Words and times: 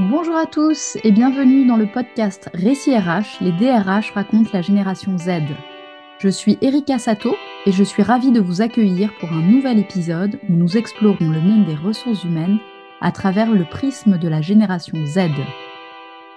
Bonjour 0.00 0.36
à 0.36 0.46
tous 0.46 0.96
et 1.02 1.10
bienvenue 1.10 1.66
dans 1.66 1.76
le 1.76 1.88
podcast 1.88 2.50
Récit 2.54 2.96
RH, 2.96 3.40
les 3.40 3.50
DRH 3.50 4.12
racontent 4.12 4.50
la 4.52 4.62
génération 4.62 5.18
Z. 5.18 5.40
Je 6.20 6.28
suis 6.28 6.56
Erika 6.62 7.00
Sato 7.00 7.34
et 7.66 7.72
je 7.72 7.82
suis 7.82 8.04
ravie 8.04 8.30
de 8.30 8.38
vous 8.38 8.62
accueillir 8.62 9.10
pour 9.18 9.32
un 9.32 9.42
nouvel 9.42 9.80
épisode 9.80 10.38
où 10.48 10.52
nous 10.52 10.76
explorons 10.76 11.30
le 11.30 11.40
monde 11.40 11.66
des 11.66 11.74
ressources 11.74 12.22
humaines 12.22 12.60
à 13.00 13.10
travers 13.10 13.50
le 13.50 13.64
prisme 13.64 14.18
de 14.18 14.28
la 14.28 14.40
génération 14.40 15.04
Z. 15.04 15.30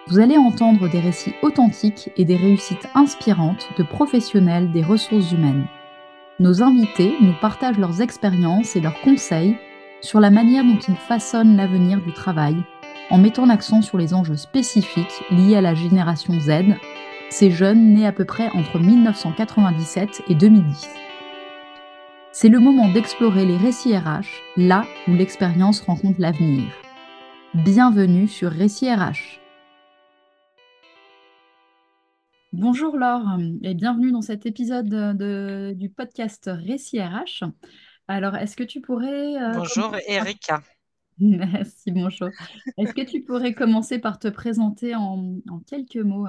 Vous 0.08 0.18
allez 0.18 0.40
entendre 0.40 0.90
des 0.90 1.00
récits 1.00 1.36
authentiques 1.44 2.10
et 2.18 2.26
des 2.26 2.38
réussites 2.38 2.90
inspirantes 2.96 3.70
de 3.78 3.84
professionnels 3.84 4.72
des 4.72 4.82
ressources 4.82 5.34
humaines. 5.34 5.68
Nos 6.40 6.64
invités 6.64 7.14
nous 7.22 7.36
partagent 7.40 7.78
leurs 7.78 8.02
expériences 8.02 8.76
et 8.76 8.82
leurs 8.82 9.00
conseils 9.02 9.56
sur 10.02 10.20
la 10.20 10.32
manière 10.32 10.64
dont 10.64 10.80
ils 10.80 10.96
façonnent 10.96 11.58
l'avenir 11.58 12.02
du 12.02 12.12
travail 12.12 12.56
en 13.12 13.18
mettant 13.18 13.46
l'accent 13.46 13.82
sur 13.82 13.98
les 13.98 14.14
enjeux 14.14 14.38
spécifiques 14.38 15.24
liés 15.32 15.58
à 15.58 15.62
la 15.62 15.76
génération 15.76 16.40
Z, 16.40 16.78
ces 17.30 17.52
jeunes 17.52 17.94
nés 17.94 18.08
à 18.08 18.14
peu 18.14 18.24
près 18.24 18.50
entre 18.52 18.80
1997 18.80 20.24
et 20.30 20.36
2010. 20.36 20.90
C'est 22.32 22.48
le 22.48 22.60
moment 22.60 22.88
d'explorer 22.88 23.46
les 23.46 23.58
récits 23.58 23.96
RH, 23.96 24.28
là 24.56 24.86
où 25.10 25.14
l'expérience 25.14 25.82
rencontre 25.82 26.22
l'avenir. 26.22 26.64
Bienvenue 27.54 28.30
sur 28.30 28.50
Récits 28.50 28.94
RH. 28.94 29.42
Bonjour 32.54 32.98
Laure 32.98 33.38
et 33.62 33.74
bienvenue 33.74 34.12
dans 34.12 34.22
cet 34.22 34.46
épisode 34.46 35.18
du 35.78 35.90
podcast 35.90 36.50
Récits 36.52 37.02
RH. 37.02 37.44
Alors, 38.08 38.38
est-ce 38.38 38.56
que 38.56 38.64
tu 38.64 38.80
pourrais... 38.80 39.36
Euh, 39.36 39.52
Bonjour 39.56 39.96
Erika. 40.08 40.62
Merci, 41.22 41.92
bonjour. 41.92 42.30
Est-ce 42.78 42.94
que 42.94 43.04
tu 43.04 43.22
pourrais 43.22 43.54
commencer 43.54 44.00
par 44.00 44.18
te 44.18 44.28
présenter 44.28 44.96
en, 44.96 45.38
quelques 45.68 45.98
mots, 45.98 46.26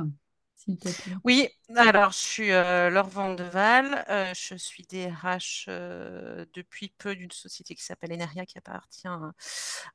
s'il 0.55 0.77
te 0.77 0.89
plaît? 0.89 1.17
Oui, 1.25 1.49
alors 1.77 2.13
je 2.13 2.19
suis 2.19 2.53
euh, 2.53 2.91
Laure 2.91 3.09
Vandeval, 3.09 4.05
euh, 4.11 4.35
je 4.35 4.55
suis 4.55 4.83
DRH 4.83 5.65
euh, 5.69 6.45
depuis 6.53 6.93
peu 6.99 7.17
d'une 7.17 7.31
société 7.31 7.75
qui 7.75 7.83
s'appelle 7.83 8.13
Eneria 8.13 8.45
qui 8.45 8.59
appartient 8.59 9.09
à, 9.09 9.33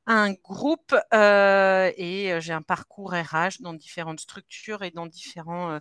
un 0.06 0.32
groupe 0.32 0.96
et 1.12 2.40
j'ai 2.40 2.52
un 2.52 2.62
parcours 2.62 3.12
RH 3.12 3.60
dans 3.60 3.74
différentes 3.74 4.18
structures 4.18 4.82
et 4.82 4.90
dans 4.90 5.06
différents 5.06 5.78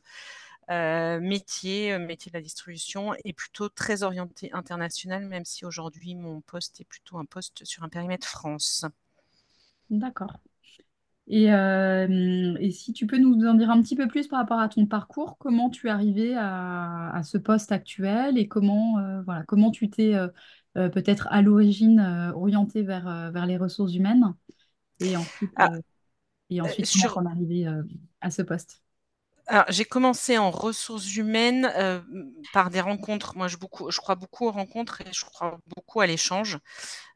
métiers, 0.70 1.98
métiers 1.98 2.30
de 2.32 2.38
la 2.38 2.44
distribution 2.44 3.16
et 3.26 3.34
plutôt 3.34 3.68
très 3.68 4.04
orienté 4.04 4.52
international, 4.54 5.26
même 5.26 5.46
si 5.46 5.66
aujourd'hui 5.66 6.14
mon 6.14 6.42
poste 6.42 6.82
est 6.82 6.86
plutôt 6.86 7.18
un 7.18 7.26
poste 7.26 7.66
sur 7.66 7.84
un 7.84 7.90
périmètre 7.90 8.28
France. 8.28 8.86
D'accord. 9.90 10.40
Et, 11.30 11.52
euh, 11.54 12.56
et 12.60 12.72
si 12.72 12.94
tu 12.94 13.06
peux 13.06 13.18
nous 13.18 13.46
en 13.46 13.54
dire 13.54 13.70
un 13.70 13.82
petit 13.82 13.98
peu 13.98 14.08
plus 14.08 14.28
par 14.28 14.40
rapport 14.40 14.60
à 14.60 14.70
ton 14.70 14.86
parcours, 14.86 15.38
comment 15.38 15.70
tu 15.70 15.88
es 15.88 15.90
arrivé 15.90 16.36
à, 16.38 17.22
ce 17.24 17.38
poste 17.38 17.72
actuel 17.72 18.38
et 18.38 18.48
comment, 18.48 19.00
euh, 19.00 19.22
voilà, 19.24 19.44
comment 19.44 19.70
tu 19.70 19.90
t'es 19.90 20.16
euh, 20.16 20.30
peut-être 20.90 21.28
à 21.30 21.42
l'origine 21.42 22.00
orienté 22.34 22.84
vers, 22.84 23.32
vers 23.32 23.46
les 23.46 23.58
ressources 23.58 23.94
humaines 23.94 24.34
et 25.02 25.18
ensuite, 25.18 25.52
ah, 25.58 25.74
et 26.50 26.62
ensuite 26.62 26.90
comment 26.94 27.22
tu 27.22 27.28
es 27.28 27.32
arrivé 27.32 27.82
à 28.22 28.32
ce 28.32 28.42
poste? 28.42 28.82
J'ai 29.70 29.86
commencé 29.86 30.38
en 30.38 30.52
ressources 30.52 31.16
humaines 31.16 31.72
euh, 31.78 32.02
par 32.52 32.70
des 32.70 32.82
rencontres. 32.82 33.38
Moi, 33.38 33.48
je, 33.48 33.56
beaucoup, 33.56 33.90
je 33.92 33.98
crois 34.00 34.16
beaucoup 34.16 34.46
aux 34.46 34.52
rencontres 34.52 35.00
et 35.02 35.14
je 35.14 35.24
crois 35.24 35.58
beaucoup 35.76 36.02
à 36.02 36.08
l'échange. 36.08 36.58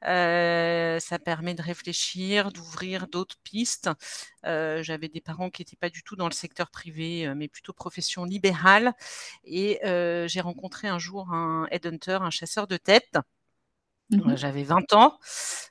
Euh, 0.06 1.00
ça 1.00 1.20
permet 1.20 1.56
de 1.56 1.62
réfléchir, 1.62 2.52
d'ouvrir 2.54 3.08
d'autres 3.08 3.36
pistes. 3.44 3.90
Euh, 4.46 4.82
j'avais 4.82 5.10
des 5.10 5.20
parents 5.22 5.50
qui 5.50 5.62
n'étaient 5.62 5.76
pas 5.76 5.90
du 5.90 6.04
tout 6.04 6.16
dans 6.16 6.28
le 6.30 6.34
secteur 6.34 6.70
privé, 6.72 7.32
mais 7.36 7.50
plutôt 7.50 7.74
profession 7.74 8.24
libérale. 8.24 8.94
Et 9.44 9.80
j'ai 9.84 10.42
rencontré 10.42 10.88
un 10.88 11.00
jour 11.00 11.32
un 11.34 11.68
headhunter, 11.72 12.20
un 12.22 12.30
chasseur 12.30 12.68
de 12.68 12.78
tête. 12.78 13.18
Mmh 14.10 14.36
j'avais 14.36 14.64
20 14.64 14.92
ans, 14.92 15.18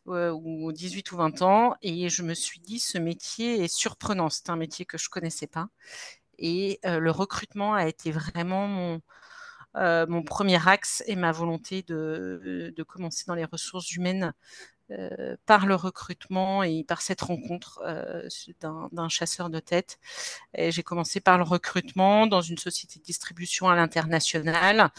ou 0.06 0.72
18 0.72 1.12
ou 1.12 1.16
20 1.18 1.42
ans, 1.42 1.74
et 1.82 2.08
je 2.08 2.22
me 2.22 2.32
suis 2.32 2.58
dit, 2.60 2.78
ce 2.80 2.96
métier 2.96 3.62
est 3.64 3.68
surprenant. 3.68 4.30
C'est 4.30 4.48
un 4.48 4.56
métier 4.56 4.86
que 4.86 4.96
je 4.96 5.10
connaissais 5.10 5.46
pas. 5.46 5.68
Et 6.40 6.80
le 6.84 7.10
recrutement 7.10 7.74
a 7.74 7.86
été 7.86 8.10
vraiment 8.10 8.66
mon, 9.76 10.22
premier 10.24 10.68
axe 10.68 11.02
et 11.06 11.16
ma 11.16 11.32
volonté 11.32 11.82
de, 11.82 12.84
commencer 12.88 13.24
dans 13.26 13.34
les 13.34 13.44
ressources 13.44 13.92
humaines 13.92 14.32
euh, 14.90 15.36
par 15.46 15.66
le 15.66 15.74
recrutement 15.74 16.62
et 16.62 16.84
par 16.84 17.00
cette 17.02 17.20
rencontre 17.20 17.80
euh, 17.84 18.28
d'un 18.60 19.08
chasseur 19.08 19.50
de 19.50 19.60
tête. 19.60 19.98
J'ai 20.56 20.82
commencé 20.82 21.20
par 21.20 21.38
le 21.38 21.44
recrutement 21.44 22.26
dans 22.26 22.40
une 22.40 22.58
société 22.58 22.98
de 22.98 23.04
distribution 23.04 23.68
à 23.68 23.76
l'international 23.76 24.90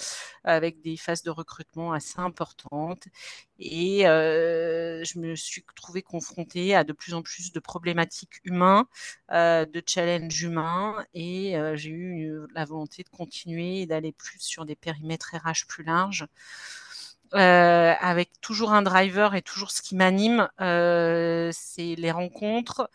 avec 0.43 0.81
des 0.81 0.97
phases 0.97 1.23
de 1.23 1.29
recrutement 1.29 1.93
assez 1.93 2.19
importantes. 2.19 3.07
Et 3.59 4.07
euh, 4.07 5.03
je 5.03 5.19
me 5.19 5.35
suis 5.35 5.63
trouvée 5.75 6.01
confrontée 6.01 6.75
à 6.75 6.83
de 6.83 6.93
plus 6.93 7.13
en 7.13 7.21
plus 7.21 7.51
de 7.51 7.59
problématiques 7.59 8.39
humaines, 8.43 8.85
de 9.29 9.83
challenges 9.85 10.41
humains. 10.41 11.05
Et 11.13 11.55
j'ai 11.75 11.89
eu 11.89 12.31
la 12.55 12.65
volonté 12.65 13.03
de 13.03 13.09
continuer 13.09 13.81
et 13.81 13.85
d'aller 13.85 14.11
plus 14.13 14.39
sur 14.39 14.65
des 14.65 14.75
périmètres 14.75 15.35
RH 15.35 15.67
plus 15.67 15.83
larges. 15.83 16.27
Euh, 17.33 17.93
avec 18.01 18.29
toujours 18.41 18.73
un 18.73 18.81
driver 18.81 19.35
et 19.35 19.41
toujours 19.41 19.71
ce 19.71 19.81
qui 19.81 19.95
m'anime, 19.95 20.49
euh, 20.59 21.49
c'est 21.53 21.95
les 21.95 22.11
rencontres, 22.11 22.89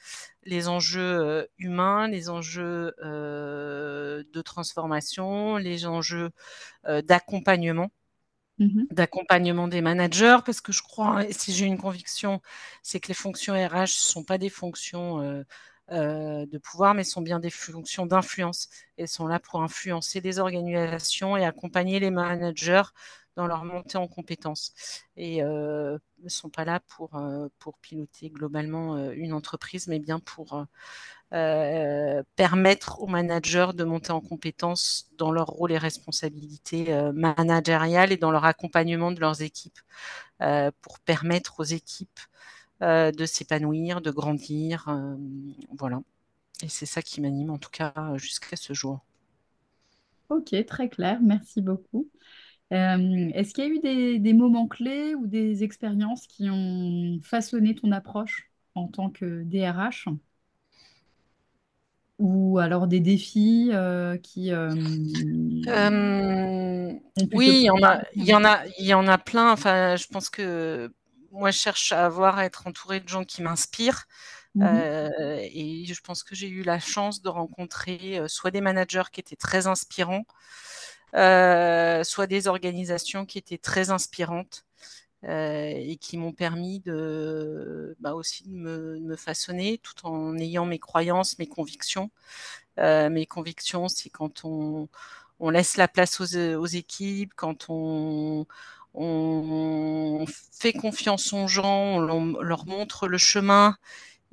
les 0.44 0.68
enjeux 0.68 1.00
euh, 1.00 1.46
humains, 1.58 2.06
les 2.08 2.28
enjeux 2.28 2.92
de 3.02 4.42
transformation, 4.42 5.56
les 5.56 5.86
enjeux 5.86 6.30
d'accompagnement. 7.04 7.90
Mmh 8.58 8.86
d'accompagnement 8.90 9.68
des 9.68 9.80
managers 9.82 10.38
parce 10.46 10.60
que 10.60 10.72
je 10.72 10.82
crois 10.82 11.24
et 11.26 11.32
si 11.32 11.52
j'ai 11.52 11.66
une 11.66 11.78
conviction 11.78 12.40
c'est 12.82 13.00
que 13.00 13.08
les 13.08 13.14
fonctions 13.14 13.54
RH 13.54 13.80
ne 13.82 13.86
sont 13.88 14.24
pas 14.24 14.38
des 14.38 14.48
fonctions 14.50 15.44
de 15.90 16.58
pouvoir 16.58 16.94
mais 16.94 17.04
sont 17.04 17.20
bien 17.22 17.40
des 17.40 17.50
fonctions 17.50 18.06
d'influence 18.06 18.68
elles 18.96 19.08
sont 19.08 19.26
là 19.26 19.40
pour 19.40 19.62
influencer 19.62 20.20
les 20.20 20.38
organisations 20.38 21.36
et 21.36 21.44
accompagner 21.44 22.00
les 22.00 22.10
managers 22.10 22.82
dans 23.36 23.46
leur 23.46 23.64
montée 23.64 23.98
en 23.98 24.08
compétences 24.08 24.72
et 25.16 25.42
euh, 25.42 25.98
ne 26.22 26.28
sont 26.28 26.48
pas 26.48 26.64
là 26.64 26.80
pour, 26.80 27.14
euh, 27.16 27.48
pour 27.58 27.78
piloter 27.78 28.30
globalement 28.30 28.96
euh, 28.96 29.12
une 29.14 29.32
entreprise, 29.32 29.86
mais 29.88 29.98
bien 29.98 30.18
pour 30.18 30.66
permettre 32.36 33.00
aux 33.02 33.06
managers 33.06 33.68
de 33.74 33.84
monter 33.84 34.12
en 34.12 34.20
compétences 34.20 35.10
dans 35.18 35.32
leur 35.32 35.46
rôle 35.48 35.72
et 35.72 35.78
responsabilités 35.78 36.96
managériales 37.12 38.12
et 38.12 38.16
dans 38.16 38.30
leur 38.30 38.44
accompagnement 38.44 39.10
de 39.10 39.20
leurs 39.20 39.42
équipes, 39.42 39.78
pour 40.38 41.00
permettre 41.00 41.60
aux 41.60 41.64
équipes 41.64 42.20
de 42.80 43.26
s'épanouir, 43.26 44.00
de 44.00 44.10
grandir. 44.12 44.86
voilà. 45.76 46.00
Et 46.62 46.68
c'est 46.68 46.86
ça 46.86 47.02
qui 47.02 47.20
m'anime 47.20 47.50
en 47.50 47.58
tout 47.58 47.70
cas 47.70 47.92
jusqu'à 48.16 48.56
ce 48.56 48.72
jour. 48.72 49.00
Ok, 50.28 50.54
très 50.66 50.88
clair, 50.88 51.18
merci 51.22 51.60
beaucoup. 51.60 52.08
Euh, 52.72 53.30
est-ce 53.34 53.54
qu'il 53.54 53.64
y 53.64 53.66
a 53.66 53.70
eu 53.70 54.18
des, 54.18 54.32
moments 54.32 54.66
clés 54.66 55.14
ou 55.14 55.26
des 55.26 55.62
expériences 55.62 56.26
qui 56.26 56.48
ont 56.50 57.20
façonné 57.22 57.74
ton 57.74 57.92
approche 57.92 58.50
en 58.74 58.88
tant 58.88 59.10
que 59.10 59.44
DRH? 59.44 60.08
Ou 62.18 62.58
alors 62.58 62.86
des 62.86 63.00
défis 63.00 63.70
euh, 63.72 64.16
qui... 64.16 64.50
Euh, 64.50 64.70
oui, 67.32 67.50
il 67.50 67.64
y 67.64 67.70
en 67.70 67.82
a, 67.82 68.02
il 68.14 68.24
y 68.24 68.34
en 68.34 68.44
a, 68.44 68.64
il 68.78 68.86
y 68.86 68.94
en 68.94 69.06
a 69.06 69.18
plein. 69.18 69.52
Enfin, 69.52 69.96
je 69.96 70.06
pense 70.06 70.30
que 70.30 70.92
moi, 71.30 71.50
je 71.50 71.58
cherche 71.58 71.92
à 71.92 72.06
avoir, 72.06 72.38
à 72.38 72.46
être 72.46 72.66
entourée 72.66 73.00
de 73.00 73.08
gens 73.08 73.24
qui 73.24 73.42
m'inspirent. 73.42 74.04
Mmh 74.54 74.64
et 75.52 75.84
je 75.84 76.00
pense 76.00 76.22
que 76.22 76.34
j'ai 76.34 76.48
eu 76.48 76.62
la 76.62 76.80
chance 76.80 77.20
de 77.20 77.28
rencontrer 77.28 78.22
soit 78.26 78.50
des 78.50 78.62
managers 78.62 79.02
qui 79.12 79.20
étaient 79.20 79.36
très 79.36 79.66
inspirants, 79.66 80.24
soit 82.04 82.26
des 82.26 82.48
organisations 82.48 83.26
qui 83.26 83.38
étaient 83.38 83.58
très 83.58 83.90
inspirantes 83.90 84.66
euh, 85.24 85.72
et 85.74 85.96
qui 85.96 86.18
m'ont 86.18 86.32
permis 86.32 86.80
de 86.80 87.96
bah, 88.00 88.14
aussi 88.14 88.44
de 88.44 88.54
me, 88.54 89.16
façonner 89.16 89.78
tout 89.78 90.06
en 90.06 90.36
ayant 90.38 90.66
mes 90.66 90.78
croyances, 90.78 91.38
mes 91.38 91.48
convictions. 91.48 92.10
Euh, 92.78 93.10
mes 93.10 93.26
convictions, 93.26 93.88
c'est 93.88 94.10
quand 94.10 94.44
on, 94.44 94.88
laisse 95.50 95.76
la 95.78 95.88
place 95.88 96.20
aux, 96.20 96.66
équipes, 96.66 97.32
quand 97.34 97.66
on, 97.70 98.46
fait 100.52 100.72
confiance 100.72 101.32
aux 101.32 101.48
gens, 101.48 101.96
on 101.96 102.00
leur 102.00 102.66
montre 102.66 103.08
le 103.08 103.18
chemin 103.18 103.76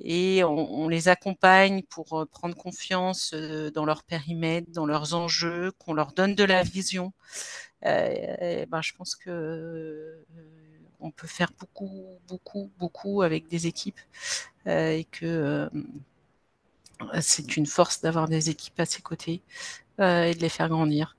et 0.04 0.44
on, 0.44 0.86
les 0.88 1.08
accompagne 1.08 1.82
pour 1.82 2.20
euh, 2.20 2.26
prendre 2.26 2.54
confiance 2.54 3.32
euh, 3.32 3.70
dans 3.70 3.86
leur 3.86 4.02
périmètre, 4.04 4.70
dans 4.70 4.84
leurs 4.84 5.14
enjeux, 5.14 5.72
qu'on 5.78 5.94
leur 5.94 6.12
donne 6.12 6.34
de 6.34 6.44
la 6.44 6.62
vision. 6.62 7.14
Euh, 7.86 8.66
ben, 8.66 8.82
je 8.82 8.92
pense 8.92 9.16
que 9.16 10.24
on 11.00 11.10
peut 11.10 11.26
faire 11.26 11.52
beaucoup, 11.58 12.04
beaucoup, 12.28 12.70
beaucoup 12.78 13.22
avec 13.22 13.48
des 13.48 13.66
équipes 13.66 14.00
et 14.66 15.06
que 15.10 15.68
c'est 17.20 17.56
une 17.58 17.66
force 17.66 18.00
d'avoir 18.00 18.28
des 18.28 18.48
équipes 18.48 18.80
à 18.80 18.86
ses 18.86 19.02
côtés 19.02 19.42
et 19.98 20.34
de 20.34 20.40
les 20.40 20.48
faire 20.48 20.70
grandir. 20.70 21.16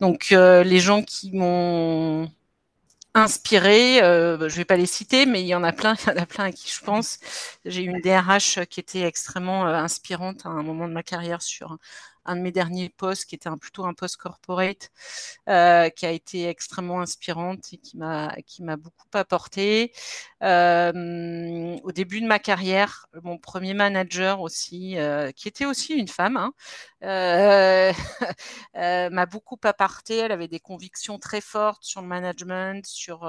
Donc 0.00 0.30
les 0.30 0.80
gens 0.80 1.02
qui 1.02 1.30
m'ont 1.32 2.28
inspiré, 3.18 4.02
euh, 4.02 4.48
je 4.48 4.56
vais 4.56 4.64
pas 4.64 4.76
les 4.76 4.86
citer, 4.86 5.26
mais 5.26 5.42
il 5.42 5.46
y 5.46 5.54
en 5.54 5.64
a 5.64 5.72
plein, 5.72 5.94
il 6.06 6.08
y 6.08 6.12
en 6.12 6.22
a 6.22 6.26
plein 6.26 6.44
à 6.44 6.52
qui 6.52 6.70
je 6.70 6.80
pense. 6.84 7.18
J'ai 7.64 7.82
eu 7.82 7.88
une 7.88 8.00
DRH 8.00 8.64
qui 8.66 8.80
était 8.80 9.02
extrêmement 9.02 9.66
inspirante 9.66 10.46
à 10.46 10.50
un 10.50 10.62
moment 10.62 10.88
de 10.88 10.92
ma 10.92 11.02
carrière 11.02 11.42
sur 11.42 11.78
un 12.28 12.36
de 12.36 12.42
mes 12.42 12.52
derniers 12.52 12.90
postes, 12.90 13.24
qui 13.26 13.34
était 13.34 13.48
un, 13.48 13.58
plutôt 13.58 13.84
un 13.86 13.94
poste 13.94 14.18
corporate, 14.18 14.90
euh, 15.48 15.88
qui 15.90 16.06
a 16.06 16.10
été 16.12 16.48
extrêmement 16.48 17.00
inspirante 17.00 17.72
et 17.72 17.78
qui 17.78 17.96
m'a 17.96 18.34
qui 18.46 18.62
m'a 18.62 18.76
beaucoup 18.76 19.08
apporté. 19.14 19.92
Euh, 20.42 21.76
au 21.82 21.92
début 21.92 22.20
de 22.20 22.26
ma 22.26 22.38
carrière, 22.38 23.06
mon 23.22 23.38
premier 23.38 23.74
manager 23.74 24.40
aussi, 24.40 24.98
euh, 24.98 25.32
qui 25.32 25.48
était 25.48 25.66
aussi 25.66 25.94
une 25.94 26.08
femme, 26.08 26.36
hein, 26.36 26.52
m'a 29.10 29.26
beaucoup 29.26 29.58
apporté. 29.64 30.16
Elle 30.18 30.32
avait 30.32 30.48
des 30.48 30.60
convictions 30.60 31.18
très 31.18 31.40
fortes 31.40 31.84
sur 31.84 32.02
le 32.02 32.08
management, 32.08 32.86
sur 32.86 33.26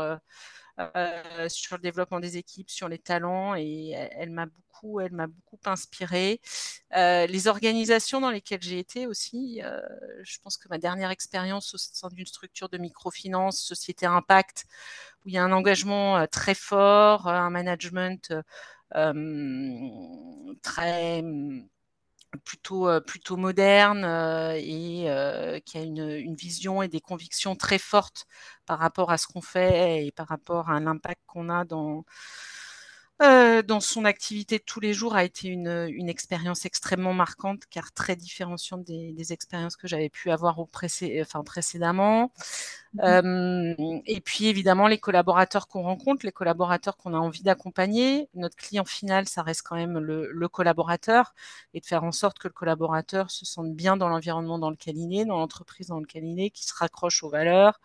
sur 1.47 1.75
le 1.77 1.81
développement 1.81 2.19
des 2.19 2.37
équipes, 2.37 2.69
sur 2.69 2.87
les 2.87 2.99
talents, 2.99 3.55
et 3.55 3.89
elle 3.91 4.31
m'a 4.31 4.45
beaucoup 4.45 4.69
elle 5.01 5.11
m'a 5.11 5.27
beaucoup 5.27 5.59
inspirée. 5.65 6.41
Euh, 6.95 7.27
les 7.27 7.47
organisations 7.47 8.21
dans 8.21 8.31
lesquelles 8.31 8.61
j'ai 8.61 8.79
été 8.79 9.07
aussi, 9.07 9.61
euh, 9.63 9.79
je 10.23 10.37
pense 10.39 10.57
que 10.57 10.67
ma 10.69 10.77
dernière 10.77 11.11
expérience 11.11 11.73
au 11.73 11.77
sein 11.77 12.09
d'une 12.09 12.25
structure 12.25 12.69
de 12.69 12.77
microfinance, 12.77 13.59
société 13.59 14.05
impact, 14.05 14.65
où 15.25 15.29
il 15.29 15.33
y 15.35 15.37
a 15.37 15.43
un 15.43 15.51
engagement 15.51 16.17
euh, 16.17 16.25
très 16.27 16.55
fort, 16.55 17.27
un 17.27 17.49
management 17.49 18.33
très 20.63 21.23
plutôt 22.45 22.87
plutôt 23.01 23.37
moderne 23.37 24.05
et 24.55 25.61
qui 25.65 25.77
a 25.77 25.81
une, 25.81 26.35
vision 26.35 26.81
et 26.81 26.87
des 26.87 27.01
convictions 27.01 27.55
très 27.55 27.79
fortes 27.79 28.27
par 28.65 28.79
rapport 28.79 29.11
à 29.11 29.17
ce 29.17 29.27
qu'on 29.27 29.41
fait 29.41 30.05
et 30.05 30.11
par 30.11 30.27
rapport 30.27 30.69
à 30.69 30.79
l'impact 30.79 31.21
qu'on 31.27 31.49
a 31.49 31.65
dans 31.65 32.05
euh, 33.21 33.61
son 33.81 34.05
activité 34.05 34.59
de 34.59 34.63
tous 34.63 34.79
les 34.79 34.93
jours 34.93 35.13
a 35.15 35.25
été 35.25 35.49
une, 35.49 35.67
expérience 36.07 36.65
extrêmement 36.65 37.13
marquante 37.13 37.63
car 37.69 37.91
très 37.91 38.15
différenciante 38.15 38.85
des, 38.85 39.33
expériences 39.33 39.75
que 39.75 39.87
j'avais 39.87 40.09
pu 40.09 40.31
avoir 40.31 40.59
au 40.59 40.69
enfin, 41.21 41.43
précédemment. 41.43 42.31
Mmh. 42.93 42.99
Euh, 43.03 44.01
et 44.07 44.19
puis 44.19 44.47
évidemment 44.47 44.87
les 44.87 44.97
collaborateurs 44.97 45.67
qu'on 45.67 45.83
rencontre, 45.83 46.25
les 46.25 46.31
collaborateurs 46.31 46.97
qu'on 46.97 47.13
a 47.13 47.17
envie 47.17 47.43
d'accompagner. 47.43 48.29
Notre 48.33 48.55
client 48.55 48.85
final, 48.85 49.27
ça 49.27 49.43
reste 49.43 49.61
quand 49.63 49.75
même 49.75 49.99
le, 49.99 50.47
collaborateur 50.49 51.35
et 51.75 51.81
de 51.81 51.85
faire 51.85 52.03
en 52.03 52.11
sorte 52.11 52.39
que 52.39 52.47
le 52.47 52.53
collaborateur 52.53 53.29
se 53.29 53.45
sente 53.45 53.75
bien 53.75 53.95
dans 53.95 54.09
l'environnement 54.09 54.57
dans 54.57 54.71
lequel 54.71 54.97
il 54.97 55.19
est, 55.19 55.25
dans 55.25 55.37
l'entreprise 55.37 55.87
dans 55.87 55.99
lequel 55.99 56.25
il 56.25 56.39
est, 56.39 56.49
qui 56.49 56.65
se 56.65 56.73
raccroche 56.75 57.23
aux 57.23 57.29
valeurs 57.29 57.79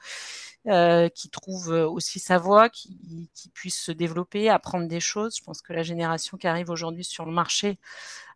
euh, 0.68 1.10
qui 1.10 1.28
trouve 1.28 1.68
aussi 1.68 2.18
sa 2.18 2.38
voie, 2.38 2.70
qui, 2.70 2.98
puisse 3.52 3.78
se 3.78 3.92
développer, 3.92 4.48
apprendre 4.48 4.88
des 4.88 5.00
choses. 5.00 5.36
Je 5.36 5.44
pense 5.44 5.60
que 5.60 5.74
la 5.74 5.82
génération 5.82 6.38
qui 6.38 6.46
arrive 6.46 6.70
aujourd'hui 6.70 7.04
sur 7.04 7.26
le 7.26 7.32
marché 7.32 7.78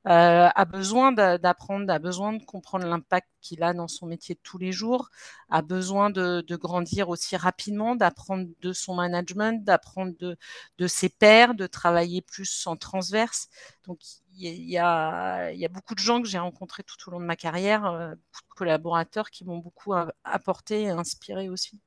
euh, 0.06 0.48
a 0.54 0.64
besoin 0.64 1.12
d'apprendre, 1.12 1.90
a 1.92 1.98
besoin 1.98 2.32
de 2.32 2.44
comprendre 2.44 2.86
l'impact 2.86 3.28
qu'il 3.40 3.62
a 3.62 3.72
dans 3.74 3.88
son 3.88 4.06
métier 4.06 4.34
de 4.34 4.40
tous 4.42 4.58
les 4.58 4.72
jours, 4.72 5.10
a 5.50 5.60
besoin 5.62 6.10
de, 6.10 6.40
de 6.46 6.56
grandir 6.56 7.08
aussi 7.08 7.36
rapidement, 7.36 7.96
d'apprendre 7.96 8.48
de 8.60 8.72
son 8.72 8.94
management, 8.94 9.64
d'apprendre 9.64 10.14
de, 10.18 10.36
de, 10.78 10.86
ses 10.86 11.08
pairs, 11.08 11.54
de 11.54 11.66
travailler 11.66 12.22
plus 12.22 12.66
en 12.66 12.76
transverse. 12.76 13.48
Donc 13.86 14.00
il 14.34 14.70
y, 14.70 14.78
a, 14.78 15.50
il 15.52 15.58
y 15.58 15.64
a 15.64 15.68
beaucoup 15.68 15.94
de 15.94 16.00
gens 16.00 16.22
que 16.22 16.28
j'ai 16.28 16.38
rencontrés 16.38 16.84
tout 16.84 16.96
au 17.08 17.10
long 17.12 17.20
de 17.20 17.24
ma 17.26 17.36
carrière, 17.36 17.84
euh, 17.86 18.10
beaucoup 18.10 18.48
de 18.50 18.54
collaborateurs 18.54 19.30
qui 19.30 19.44
m'ont 19.44 19.58
beaucoup 19.58 19.94
apporté 20.24 20.82
et 20.82 20.90
inspiré 20.90 21.48
aussi. 21.48 21.78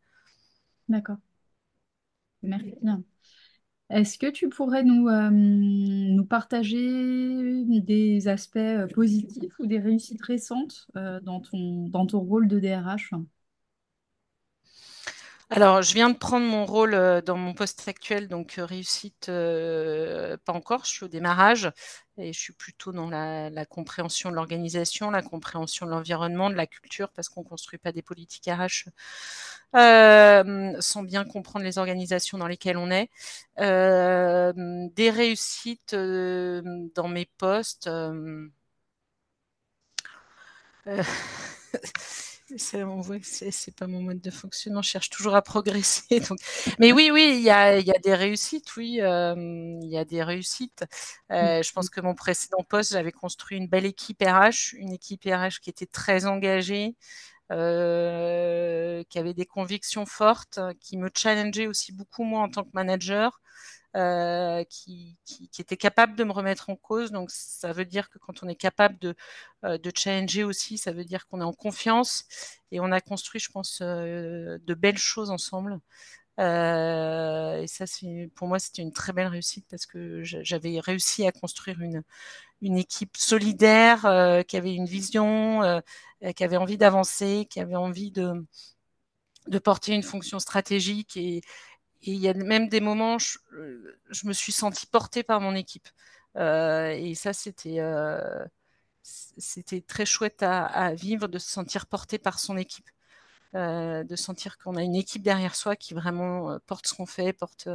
D'accord. 0.88 1.18
Merci. 2.44 2.76
Est-ce 3.92 4.18
que 4.18 4.28
tu 4.28 4.48
pourrais 4.50 4.84
nous, 4.84 5.08
euh, 5.10 5.30
nous 5.32 6.26
partager 6.26 6.78
des 7.66 8.28
aspects 8.28 8.58
euh, 8.58 8.88
positifs 8.88 9.54
ou 9.60 9.66
des 9.68 9.80
réussites 9.80 10.22
récentes 10.24 10.88
euh, 10.96 11.20
dans 11.22 11.42
ton, 11.42 11.88
dans 11.90 12.06
ton 12.08 12.20
rôle 12.20 12.48
de 12.48 12.60
DRH? 12.60 13.12
Alors, 15.54 15.82
je 15.82 15.94
viens 15.94 16.10
de 16.10 16.18
prendre 16.18 16.46
mon 16.46 16.66
rôle 16.66 17.22
dans 17.26 17.36
mon 17.36 17.54
poste 17.54 17.86
actuel, 17.90 18.30
donc 18.30 18.54
réussite, 18.58 19.26
pas 19.28 20.54
encore, 20.54 20.86
je 20.86 20.92
suis 20.92 21.04
au 21.04 21.08
démarrage 21.10 21.70
et 22.18 22.32
je 22.32 22.40
suis 22.40 22.54
plutôt 22.54 22.94
dans 22.94 23.10
la, 23.10 23.66
compréhension 23.66 24.30
de 24.32 24.36
l'organisation, 24.36 25.12
la 25.12 25.22
compréhension 25.22 25.86
de 25.86 25.92
l'environnement, 25.92 26.50
de 26.50 26.56
la 26.56 26.68
culture, 26.68 27.10
parce 27.12 27.28
qu'on 27.28 27.42
ne 27.42 27.48
construit 27.48 27.80
pas 27.80 27.92
des 27.92 28.02
politiques 28.02 28.46
RH 28.48 28.90
sans 29.74 31.04
bien 31.04 31.26
comprendre 31.26 31.66
les 31.66 31.78
organisations 31.78 32.38
dans 32.38 32.48
lesquelles 32.48 32.78
on 32.78 32.90
est. 32.90 33.10
des 33.58 35.10
réussites 35.10 35.96
dans 35.96 37.08
mes 37.10 37.26
postes. 37.38 37.90
c'est 42.58 43.76
pas 43.76 43.88
mon 43.88 44.02
mode 44.02 44.22
de 44.22 44.32
fonctionnement. 44.32 44.82
Je 44.82 44.90
cherche 44.90 45.10
toujours 45.10 45.36
à 45.36 45.42
progresser. 45.42 46.20
Donc... 46.30 46.40
Mais 46.80 46.92
oui, 46.92 47.10
oui, 47.12 47.34
il 47.36 47.42
y 47.42 47.50
a, 47.50 47.80
y 47.80 47.92
a, 47.92 48.00
des 48.00 48.16
réussites. 48.16 48.76
Oui, 48.78 49.00
il 49.00 49.90
y 49.90 49.98
a 49.98 50.06
des 50.06 50.24
réussites. 50.24 50.86
Euh, 51.32 51.62
je 51.64 51.72
pense 51.74 51.90
que 51.90 52.02
mon 52.02 52.16
précédent 52.16 52.64
poste, 52.68 52.92
j'avais 52.94 53.12
construit 53.12 53.58
une 53.58 53.68
belle 53.68 53.86
équipe 53.86 54.22
RH, 54.22 54.74
une 54.74 54.94
équipe 54.94 55.24
RH 55.26 55.60
qui 55.62 55.70
était 55.70 55.86
très 55.86 56.26
engagée, 56.26 56.96
euh, 57.52 59.04
qui 59.10 59.20
avait 59.20 59.34
des 59.34 59.46
convictions 59.46 60.06
fortes, 60.06 60.60
qui 60.80 60.98
me 60.98 61.10
challengeait 61.16 61.68
aussi 61.68 61.92
beaucoup 61.92 62.24
moi 62.24 62.42
en 62.42 62.50
tant 62.50 62.64
que 62.64 62.72
manager. 62.74 63.42
Euh, 63.98 64.64
qui, 64.70 65.18
qui, 65.26 65.50
qui, 65.50 65.62
était 65.62 65.76
capable 65.76 66.16
de 66.16 66.24
me 66.24 66.32
remettre 66.32 66.70
en 66.70 66.78
cause. 66.78 67.12
Donc, 67.12 67.30
ça 67.30 67.74
veut 67.74 67.84
dire 67.84 68.10
que 68.10 68.20
quand 68.20 68.42
on 68.42 68.48
est 68.48 68.56
capable 68.56 68.98
de, 69.00 69.16
euh, 69.66 69.78
de 69.78 69.92
challenger 69.94 70.46
aussi, 70.46 70.78
ça 70.78 70.94
veut 70.94 71.04
dire 71.04 71.28
qu'on 71.28 71.42
est 71.42 71.44
en 71.44 71.52
confiance 71.52 72.26
et 72.72 72.80
on 72.80 72.92
a 72.94 73.02
construit, 73.02 73.42
je 73.42 73.52
pense, 73.52 73.80
euh, 73.82 74.58
de 74.64 74.74
belles 74.76 74.98
choses 74.98 75.30
ensemble. 75.30 75.80
et 76.40 77.66
ça, 77.68 77.86
pour 78.36 78.48
moi, 78.48 78.60
c'était 78.60 78.82
une 78.82 78.94
très 78.94 79.14
belle 79.14 79.28
réussite 79.28 79.66
parce 79.70 79.86
que 79.86 80.24
j'avais 80.24 80.80
réussi 80.80 81.28
à 81.28 81.32
construire 81.34 81.82
une, 81.82 82.04
une 82.62 82.78
équipe 82.78 83.18
solidaire, 83.18 84.02
qui 84.48 84.58
avait 84.58 84.74
une 84.76 84.86
vision, 84.86 85.82
qui 86.36 86.44
avait 86.44 86.58
envie 86.58 86.78
d'avancer, 86.78 87.48
qui 87.50 87.60
avait 87.60 87.76
envie 87.76 88.12
de, 88.12 88.46
de 89.48 89.60
porter 89.60 89.94
une 89.94 90.04
fonction 90.04 90.40
stratégique 90.40 91.18
et, 91.18 91.42
et 92.04 92.12
il 92.14 92.20
y 92.20 92.28
a 92.28 92.34
même 92.34 92.68
des 92.68 92.82
moments, 92.82 93.20
je, 93.20 93.38
euh, 93.54 94.00
je 94.10 94.28
me 94.28 94.34
suis 94.34 94.52
sentie 94.52 94.88
portée 94.88 95.24
par 95.24 95.40
mon 95.42 95.56
équipe. 95.56 95.88
Euh, 96.38 96.90
et 96.92 97.16
ça, 97.16 97.34
c'était 97.34 97.80
euh, 97.80 98.46
très 99.88 100.06
chouette 100.06 100.44
à, 100.44 100.94
vivre, 100.96 101.28
de 101.28 101.38
se 101.38 101.50
sentir 101.50 101.86
porté 101.86 102.18
par 102.18 102.40
son 102.40 102.58
équipe, 102.58 102.90
de 103.54 104.16
sentir 104.16 104.58
qu'on 104.58 104.76
a 104.78 104.84
une 104.84 104.96
équipe 104.96 105.24
derrière 105.24 105.56
soi 105.56 105.76
qui 105.76 105.94
vraiment 105.94 106.58
porte 106.66 106.88
ce 106.88 106.94
qu'on 106.96 107.06
fait, 107.06 107.34
porte 107.34 107.68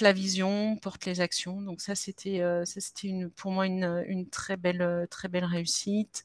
la 0.00 0.12
vision, 0.12 0.76
porte 0.76 1.04
les 1.06 1.20
actions. 1.20 1.60
Donc 1.62 1.80
ça, 1.80 1.94
c'était 1.94 2.40
ça, 2.64 2.80
c'était 2.80 3.12
pour 3.36 3.50
moi 3.52 3.66
une, 3.66 4.04
une, 4.06 4.28
très 4.30 4.56
belle 4.56 5.06
très 5.10 5.28
belle 5.28 5.44
réussite. 5.44 6.24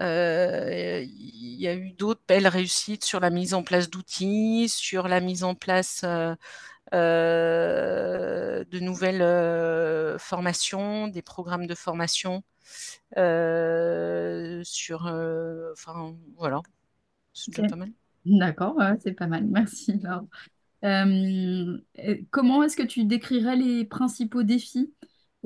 Euh, 0.00 1.02
il 1.08 1.60
y 1.60 1.68
a 1.68 1.74
eu 1.74 1.92
d'autres 1.92 2.22
belles 2.28 2.48
réussites 2.48 3.04
sur 3.04 3.20
la 3.20 3.30
mise 3.30 3.54
en 3.54 3.62
place 3.62 3.88
d'outils, 3.90 4.68
sur 4.68 5.08
la 5.08 5.20
mise 5.20 5.42
en 5.44 5.54
place 5.54 6.02
euh, 6.04 6.34
euh, 6.94 8.64
de 8.70 8.78
nouvelles 8.78 10.18
formations, 10.18 11.08
des 11.08 11.22
programmes 11.22 11.66
de 11.66 11.74
formation. 11.74 12.42
sur, 13.14 15.02
enfin, 15.72 16.14
voilà, 16.36 16.60
c'est 17.32 17.68
pas 17.68 17.76
mal. 17.76 17.90
D'accord, 18.26 18.76
c'est 19.00 19.12
pas 19.12 19.26
mal, 19.26 19.44
merci 19.44 20.00
comment 22.30 22.62
est-ce 22.62 22.76
que 22.76 22.86
tu 22.86 23.04
décrirais 23.04 23.56
les 23.56 23.84
principaux 23.84 24.42
défis 24.42 24.92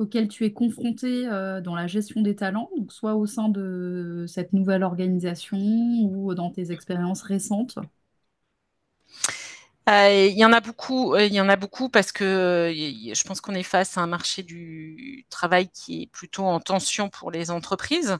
auxquels 0.00 0.28
tu 0.28 0.44
es 0.44 0.52
confronté 0.52 1.28
euh, 1.28 1.60
dans 1.60 1.74
la 1.74 1.86
gestion 1.86 2.22
des 2.22 2.34
talents, 2.34 2.70
donc 2.76 2.92
soit 2.92 3.14
au 3.14 3.26
sein 3.26 3.48
de 3.48 4.24
cette 4.26 4.52
nouvelle 4.52 4.82
organisation 4.82 5.58
ou 5.58 6.34
dans 6.34 6.50
tes 6.50 6.72
expériences 6.72 7.22
récentes? 7.22 7.78
Euh, 9.88 10.26
il 10.30 10.38
y 10.38 10.44
en 10.44 10.52
a 10.52 10.60
beaucoup, 10.60 11.14
euh, 11.14 11.24
il 11.24 11.34
y 11.34 11.40
en 11.40 11.48
a 11.48 11.56
beaucoup 11.56 11.88
parce 11.88 12.12
que 12.12 12.70
je 12.72 13.24
pense 13.24 13.40
qu'on 13.40 13.54
est 13.54 13.62
face 13.62 13.98
à 13.98 14.02
un 14.02 14.06
marché 14.06 14.42
du 14.42 15.26
travail 15.30 15.68
qui 15.70 16.02
est 16.02 16.06
plutôt 16.06 16.44
en 16.44 16.60
tension 16.60 17.08
pour 17.08 17.30
les 17.30 17.50
entreprises 17.50 18.16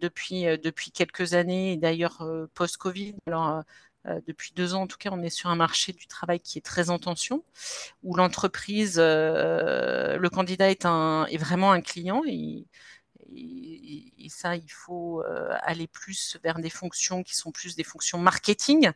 depuis 0.00 0.42
depuis 0.58 0.90
quelques 0.90 1.34
années, 1.34 1.76
d'ailleurs 1.76 2.22
post-Covid. 2.54 3.14
Depuis 4.04 4.52
deux 4.54 4.74
ans, 4.74 4.82
en 4.82 4.86
tout 4.86 4.96
cas, 4.96 5.10
on 5.12 5.22
est 5.22 5.30
sur 5.30 5.50
un 5.50 5.56
marché 5.56 5.92
du 5.92 6.06
travail 6.06 6.40
qui 6.40 6.58
est 6.58 6.62
très 6.62 6.90
en 6.90 6.98
tension, 6.98 7.44
où 8.02 8.14
l'entreprise, 8.14 8.98
le 8.98 10.28
candidat 10.28 10.70
est, 10.70 11.36
vraiment 11.36 11.72
un 11.72 11.80
client. 11.80 12.22
Et, 12.26 12.66
et, 13.32 14.28
ça, 14.28 14.56
il 14.56 14.70
faut 14.70 15.22
aller 15.62 15.86
plus 15.86 16.38
vers 16.42 16.58
des 16.58 16.70
fonctions 16.70 17.22
qui 17.22 17.36
sont 17.36 17.52
plus 17.52 17.76
des 17.76 17.84
fonctions 17.84 18.18
marketing, 18.18 18.90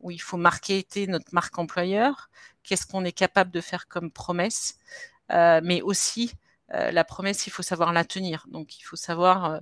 où 0.00 0.10
il 0.10 0.20
faut 0.20 0.36
marketer 0.36 1.06
notre 1.06 1.34
marque 1.34 1.58
employeur, 1.58 2.30
qu'est-ce 2.62 2.86
qu'on 2.86 3.04
est 3.04 3.12
capable 3.12 3.50
de 3.50 3.60
faire 3.60 3.88
comme 3.88 4.10
promesse, 4.10 4.78
mais 5.30 5.82
aussi 5.82 6.32
la 6.70 7.04
promesse, 7.04 7.46
il 7.46 7.50
faut 7.50 7.62
savoir 7.62 7.92
la 7.92 8.04
tenir. 8.04 8.46
Donc, 8.48 8.78
il 8.78 8.82
faut 8.82 8.96
savoir 8.96 9.60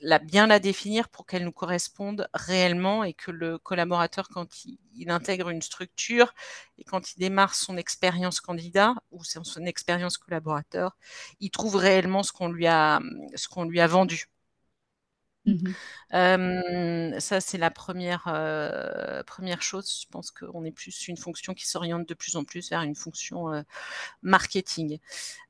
la, 0.00 0.18
bien 0.18 0.46
la 0.46 0.58
définir 0.58 1.08
pour 1.08 1.26
qu'elle 1.26 1.44
nous 1.44 1.52
corresponde 1.52 2.28
réellement 2.34 3.04
et 3.04 3.14
que 3.14 3.30
le 3.30 3.58
collaborateur, 3.58 4.28
quand 4.28 4.64
il, 4.64 4.78
intègre 5.10 5.48
une 5.48 5.62
structure 5.62 6.34
et 6.76 6.84
quand 6.84 7.12
il 7.12 7.18
démarre 7.18 7.54
son 7.54 7.76
expérience 7.76 8.40
candidat 8.40 8.94
ou 9.10 9.22
son, 9.24 9.64
expérience 9.64 10.18
collaborateur, 10.18 10.96
il 11.40 11.50
trouve 11.50 11.76
réellement 11.76 12.22
ce 12.22 12.32
qu'on 12.32 12.48
lui 12.48 12.66
a 12.66 13.00
vendu. 13.86 14.26
Mmh 15.48 15.72
ça, 17.20 17.40
c'est 17.40 17.58
la 17.58 17.70
première, 17.70 18.24
première 19.26 19.62
chose. 19.62 20.02
Je 20.02 20.06
pense 20.10 20.30
qu'on 20.30 20.64
est 20.64 20.72
plus 20.72 21.08
une 21.08 21.16
fonction 21.16 21.54
qui 21.54 21.66
s'oriente 21.66 22.08
de 22.08 22.14
plus 22.14 22.36
en 22.36 22.44
plus 22.44 22.70
vers 22.70 22.82
une 22.82 22.94
fonction 22.94 23.64
marketing. 24.22 24.98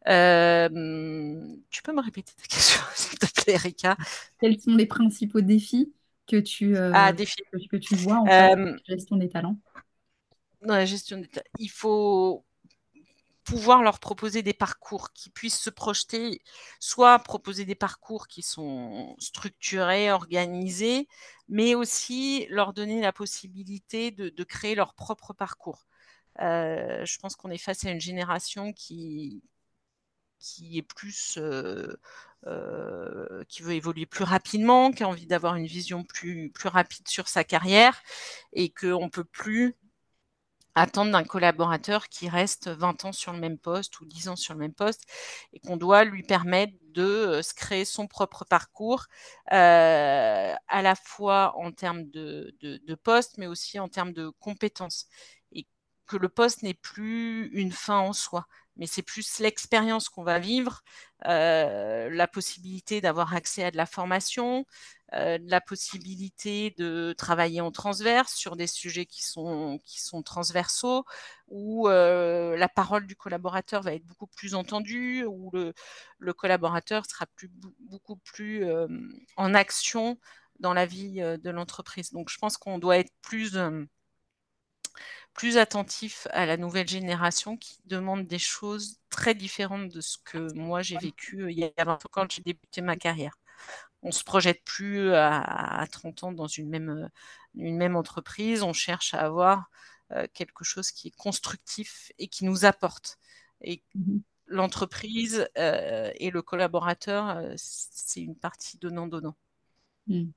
tu 0.05 0.13
peux 1.83 1.93
me 1.93 2.03
répéter 2.03 2.33
ta 2.37 2.43
question, 2.49 2.81
s'il 2.95 3.19
te 3.19 3.27
plaît, 3.43 3.55
Erika? 3.55 3.97
Quels 4.41 4.61
sont 4.61 4.75
les 4.75 4.87
principaux 4.87 5.41
défis 5.41 5.93
que 6.27 6.37
tu, 6.37 6.77
ah, 6.77 7.13
Que, 7.13 7.77
tu 7.77 7.95
vois 7.97 8.19
en 8.19 8.77
gestion 8.87 9.17
des 9.17 9.29
talents? 9.29 9.59
Dans 10.63 10.75
la 10.75 10.87
gestion 10.87 11.19
des 11.19 11.29
talents, 11.29 11.47
il 11.59 11.71
faut 11.71 12.45
pouvoir 13.49 13.83
leur 13.83 13.99
proposer 13.99 14.43
des 14.43 14.53
parcours 14.53 15.13
qui 15.15 15.31
puissent 15.31 15.59
se 15.59 15.71
projeter, 15.71 16.43
soit 16.81 17.19
proposer 17.21 17.65
des 17.65 17.75
parcours 17.75 18.29
qui 18.29 18.43
sont 18.43 19.17
structurés, 19.19 20.13
organisés, 20.13 21.09
mais 21.49 21.75
aussi 21.75 22.47
leur 22.51 22.75
donner 22.75 23.01
la 23.01 23.13
possibilité 23.13 24.11
de, 24.11 24.45
créer 24.45 24.75
leur 24.75 24.93
propre 24.95 25.33
parcours. 25.33 25.87
Euh, 26.41 27.05
je 27.07 27.19
pense 27.19 27.37
qu'on 27.37 27.51
est 27.51 27.59
face 27.59 27.85
à 27.87 27.91
une 27.91 28.01
génération 28.01 28.75
qui, 28.75 29.43
qui 30.39 30.77
est 30.77 30.83
plus, 30.83 31.39
euh, 31.39 31.97
euh, 32.47 33.45
qui 33.49 33.63
veut 33.63 33.73
évoluer 33.73 34.05
plus 34.05 34.25
rapidement, 34.25 34.93
qui 34.93 35.05
a 35.05 35.09
envie 35.09 35.27
d'avoir 35.27 35.57
une 35.57 35.67
vision 35.67 36.05
plus, 36.05 36.51
plus 36.51 36.69
rapide 36.69 37.09
sur 37.09 37.29
sa 37.29 37.45
carrière 37.45 38.03
et 38.53 38.69
qu'on 38.69 39.07
ne 39.07 39.11
peut 39.11 39.25
plus 39.25 39.75
attendre 40.81 41.13
d'un 41.13 41.25
collaborateur 41.25 42.09
qui 42.09 42.29
reste 42.29 42.69
20 42.69 43.05
ans 43.05 43.13
sur 43.13 43.33
le 43.33 43.39
même 43.39 43.59
poste 43.59 44.01
ou 44.01 44.07
10 44.07 44.29
ans 44.29 44.37
sur 44.37 44.55
le 44.55 44.61
même 44.61 44.75
poste 44.75 45.03
et 45.53 45.61
qu'on 45.61 45.77
doit 45.77 46.05
lui 46.05 46.23
permettre 46.23 46.75
de 46.93 47.03
euh, 47.03 47.43
se 47.43 47.55
créer 47.55 47.85
son 47.85 48.07
propre 48.07 48.45
parcours 48.45 49.07
euh, 49.53 50.55
à 50.69 50.83
la 50.83 50.95
fois 50.95 51.55
en 51.57 51.73
termes 51.73 52.05
de, 52.11 52.55
de, 52.61 52.95
poste 52.95 53.39
mais 53.39 53.47
aussi 53.47 53.79
en 53.79 53.89
termes 53.89 54.13
de 54.13 54.31
compétences 54.41 55.07
et 55.53 55.67
que 56.07 56.17
le 56.17 56.29
poste 56.29 56.63
n'est 56.63 56.75
plus 56.75 57.49
une 57.53 57.73
fin 57.73 57.99
en 57.99 58.13
soi 58.13 58.47
mais 58.79 58.87
c'est 58.87 59.03
plus 59.03 59.41
l'expérience 59.41 60.09
qu'on 60.09 60.23
va 60.23 60.39
vivre, 60.39 60.83
euh, 61.27 62.09
la 62.11 62.29
possibilité 62.29 63.01
d'avoir 63.01 63.35
accès 63.35 63.65
à 63.65 63.71
de 63.71 63.77
la 63.77 63.87
formation, 63.87 64.65
euh, 65.15 65.39
la 65.43 65.61
possibilité 65.61 66.75
de 66.77 67.15
travailler 67.17 67.61
en 67.61 67.71
transverse 67.71 68.35
sur 68.35 68.57
des 68.57 68.67
sujets 68.67 69.07
qui 69.07 69.23
sont, 69.25 69.81
transversaux, 70.25 71.05
où 71.49 71.89
euh, 71.89 72.57
la 72.57 72.69
parole 72.69 73.07
du 73.07 73.17
collaborateur 73.17 73.83
va 73.83 73.95
être 73.95 74.05
beaucoup 74.05 74.27
plus 74.27 74.55
entendue, 74.55 75.25
où 75.25 75.51
le, 75.53 76.33
collaborateur 76.33 77.07
sera 77.07 77.27
beaucoup 77.81 78.17
plus 78.17 78.67
en 79.37 79.55
action 79.55 80.19
dans 80.61 80.75
la 80.75 80.87
vie 80.87 81.21
de 81.21 81.51
l'entreprise. 81.51 82.13
Donc 82.13 82.29
je 82.29 82.39
pense 82.39 82.57
qu'on 82.59 82.79
doit 82.79 82.99
être 82.99 83.13
plus 83.23 83.57
plus 85.39 85.57
attentif 85.57 86.27
à 86.33 86.47
la 86.47 86.57
nouvelle 86.57 86.89
génération 86.89 87.57
qui 87.57 87.79
demande 87.85 88.27
des 88.27 88.41
choses 88.41 88.99
très 89.09 89.37
différentes 89.37 89.89
de 89.89 90.01
ce 90.01 90.19
que 90.25 90.53
moi 90.55 90.83
j'ai 90.83 90.99
vécu 90.99 91.43
euh, 91.43 91.53
il 91.53 91.61
y 91.61 91.65
a 91.65 91.85
20 91.85 91.93
ans 91.93 92.09
quand 92.11 92.33
j'ai 92.33 92.43
débuté 92.43 92.81
ma 92.81 92.97
carrière. 92.97 93.39
On 94.03 94.11
se 94.11 94.25
projette 94.25 94.65
plus 94.65 95.15
à, 95.15 95.87
30 95.93 96.25
ans 96.25 96.33
dans 96.33 96.49
une 96.49 96.69
même, 96.69 96.91
euh, 96.91 97.09
une 97.55 97.77
même 97.77 97.95
entreprise, 97.95 98.65
on 98.65 98.73
cherche 98.73 99.15
à 99.15 99.21
avoir 99.21 99.71
euh, 100.11 100.27
quelque 100.35 100.65
chose 100.65 100.91
qui 100.91 101.07
est 101.07 101.17
constructif 101.17 102.11
et 102.19 102.27
qui 102.27 102.45
nous 102.45 102.65
apporte. 102.65 103.19
Et 103.61 103.85
mmh 103.95 104.19
l'entreprise 104.51 105.47
et 105.57 106.31
le 106.31 106.41
collaborateur, 106.41 107.53
c'est 107.57 108.23
une 108.23 108.35
partie 108.35 108.79
donnant-donnant. 108.79 109.37
Mmh. 110.07 110.31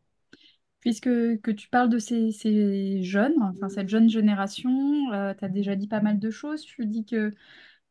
Puisque 0.82 1.06
que 1.06 1.52
tu 1.52 1.70
parles 1.70 1.90
de 1.90 2.00
ces, 2.00 3.04
jeunes, 3.04 3.36
enfin 3.40 3.70
cette 3.70 3.88
jeune 3.88 4.10
génération, 4.10 5.14
euh, 5.14 5.34
tu 5.38 5.46
as 5.46 5.50
déjà 5.50 5.76
dit 5.76 5.88
pas 5.88 6.02
mal 6.02 6.20
de 6.20 6.30
choses. 6.32 6.64
Tu 6.64 6.88
dis 6.88 7.06
que, 7.06 7.32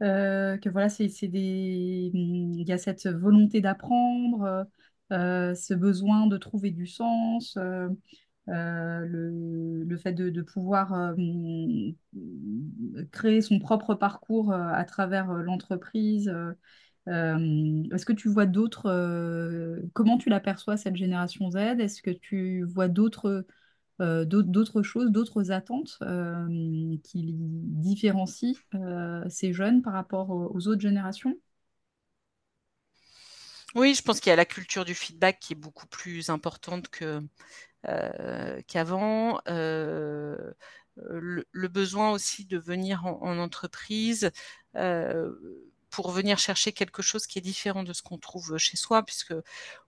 euh, 0.03 0.59
que 0.59 0.69
voilà, 0.69 0.89
c'est 0.89 1.07
des, 1.29 2.11
il 2.13 2.69
y 2.69 2.73
a 2.73 2.79
cette 2.79 3.07
volonté 3.07 3.61
d'apprendre, 3.61 4.67
euh, 5.13 5.55
ce 5.55 5.75
besoin 5.75 6.27
de 6.27 6.37
trouver 6.37 6.73
du 6.73 6.87
sens, 6.89 7.57
le, 8.47 9.97
fait 9.97 10.13
de, 10.13 10.43
pouvoir 10.43 11.15
créer 13.13 13.41
son 13.41 13.61
propre 13.61 13.95
parcours 13.95 14.53
à 14.53 14.85
travers 14.85 15.33
l'entreprise. 15.33 16.33
Euh, 17.09 17.83
est-ce 17.93 18.05
que 18.05 18.13
tu 18.13 18.29
vois 18.29 18.47
d'autres, 18.47 18.87
euh, 18.87 19.81
comment 19.95 20.19
tu 20.19 20.29
l'aperçois 20.29 20.77
cette 20.77 20.97
génération 20.97 21.51
Z? 21.51 21.57
Est-ce 21.57 22.03
que 22.03 22.11
tu 22.11 22.65
vois 22.65 22.89
d'autres 22.89 23.47
euh, 24.01 24.25
d'autres 24.25 24.83
choses, 24.83 25.11
d'autres 25.11 25.51
attentes 25.51 25.99
qui 27.05 27.35
différencient 27.35 28.55
ces 29.29 29.53
jeunes 29.53 29.83
par 29.83 29.93
rapport 29.93 30.31
aux, 30.31 30.69
autres 30.69 30.81
générations? 30.81 31.37
Oui, 33.75 33.95
je 33.95 34.03
pense 34.03 34.21
qu'il 34.21 34.31
y 34.31 34.33
a 34.33 34.37
la 34.37 34.47
culture 34.47 34.85
du 34.85 34.95
feedback 34.95 35.39
qui 35.39 35.53
est 35.53 35.57
beaucoup 35.57 35.87
plus 35.87 36.31
importante 36.31 36.89
qu'avant. 38.67 39.41
Le, 40.97 41.69
besoin 41.69 42.11
aussi 42.11 42.47
de 42.47 42.59
venir 42.59 43.07
en, 43.07 43.23
en 43.23 43.39
entreprise 43.39 44.31
pour 45.91 46.11
venir 46.11 46.39
chercher 46.39 46.73
quelque 46.73 47.03
chose 47.03 47.27
qui 47.27 47.39
est 47.39 47.43
différent 47.43 47.83
de 47.83 47.93
ce 47.93 48.03
qu'on 48.03 48.19
trouve 48.19 48.57
chez 48.59 48.77
soi, 48.77 49.03
puisque 49.05 49.35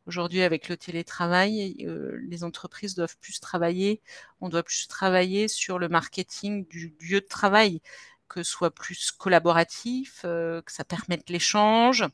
aujourd'hui, 0.07 0.43
avec 0.43 0.69
le 0.69 0.77
télétravail, 0.77 1.77
euh, 1.87 2.19
les 2.29 2.45
entreprises 2.45 2.95
doivent 2.95 3.17
plus 3.21 3.41
travailler, 3.41 4.01
on 4.41 4.49
doit 4.49 4.63
plus 4.63 4.89
travailler 4.89 5.49
sur 5.49 5.79
le 5.79 5.89
marketing 5.89 6.67
du 6.69 6.95
lieu 7.01 7.21
de 7.21 7.27
travail, 7.27 7.81
que 8.29 8.43
ce 8.43 8.51
soit 8.53 8.75
plus 8.75 9.13
collaboratif, 9.13 10.23
euh, 10.25 10.63
que 10.63 10.73
ça 10.73 10.85
permette 10.85 11.31
l'échange. 11.31 12.05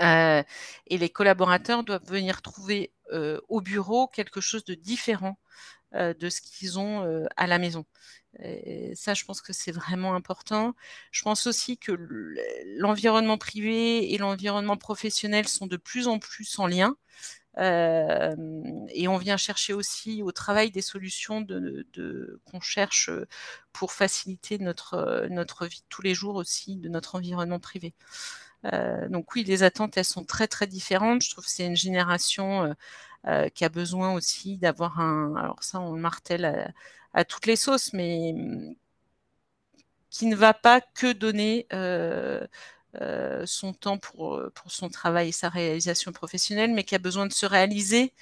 Euh, 0.00 0.42
et 0.86 0.98
les 0.98 1.10
collaborateurs 1.10 1.84
doivent 1.84 2.06
venir 2.06 2.42
trouver 2.42 2.92
au 3.48 3.60
bureau 3.60 4.08
quelque 4.08 4.40
chose 4.40 4.64
de 4.64 4.74
différent 4.74 5.38
de 5.92 6.28
ce 6.28 6.40
qu'ils 6.40 6.80
ont 6.80 7.28
à 7.36 7.46
la 7.46 7.58
maison. 7.58 7.84
Ça, 8.94 9.14
je 9.14 9.24
pense 9.24 9.40
que 9.40 9.52
c'est 9.52 9.70
vraiment 9.70 10.14
important. 10.14 10.74
Je 11.12 11.22
pense 11.22 11.46
aussi 11.46 11.78
que 11.78 11.92
l'environnement 12.78 13.38
privé 13.38 14.12
et 14.12 14.18
l'environnement 14.18 14.76
professionnel 14.76 15.46
sont 15.46 15.66
de 15.66 15.76
plus 15.76 16.08
en 16.08 16.18
plus 16.18 16.58
en 16.58 16.66
lien. 16.66 16.96
Euh, 17.58 18.34
et 18.88 19.06
on 19.06 19.16
vient 19.16 19.36
chercher 19.36 19.74
aussi 19.74 20.22
au 20.22 20.32
travail 20.32 20.70
des 20.70 20.82
solutions 20.82 21.46
qu'on 21.46 22.60
cherche 22.60 23.10
pour 23.72 23.92
faciliter 23.92 24.58
notre, 24.58 25.26
notre 25.30 25.66
vie 25.66 25.80
de 25.80 25.86
tous 25.88 26.02
les 26.02 26.14
jours 26.14 26.34
aussi 26.36 26.76
de 26.76 26.88
notre 26.88 27.14
environnement 27.14 27.60
privé. 27.60 27.94
Euh, 28.72 29.08
donc 29.08 29.34
oui, 29.34 29.44
les 29.44 29.62
attentes, 29.62 29.96
elles 29.96 30.04
sont 30.04 30.24
très 30.24 30.48
très 30.48 30.66
différentes. 30.66 31.22
Je 31.22 31.30
trouve 31.30 31.44
que 31.44 31.50
c'est 31.50 31.66
une 31.66 31.76
génération 31.76 32.64
euh, 32.64 32.74
euh 33.26 33.48
qui 33.50 33.64
a 33.64 33.68
besoin 33.68 34.14
aussi 34.14 34.58
d'avoir 34.58 35.00
un... 35.00 35.36
Alors 35.36 35.62
ça, 35.62 35.80
on 35.80 35.92
le 35.94 36.00
martèle 36.00 36.74
à, 37.14 37.24
toutes 37.24 37.46
les 37.46 37.56
sauces, 37.56 37.92
mais 37.92 38.34
qui 40.10 40.26
ne 40.26 40.36
va 40.36 40.54
pas 40.54 40.80
que 40.80 41.12
donner 41.12 41.66
son 43.46 43.72
temps 43.72 43.98
pour, 43.98 44.40
son 44.66 44.88
travail 44.88 45.28
et 45.28 45.32
sa 45.32 45.48
réalisation 45.48 46.12
professionnelle, 46.12 46.72
mais 46.72 46.84
qui 46.84 46.94
a 46.94 46.98
besoin 46.98 47.26
de 47.26 47.32
se 47.32 47.46
réaliser 47.46 48.12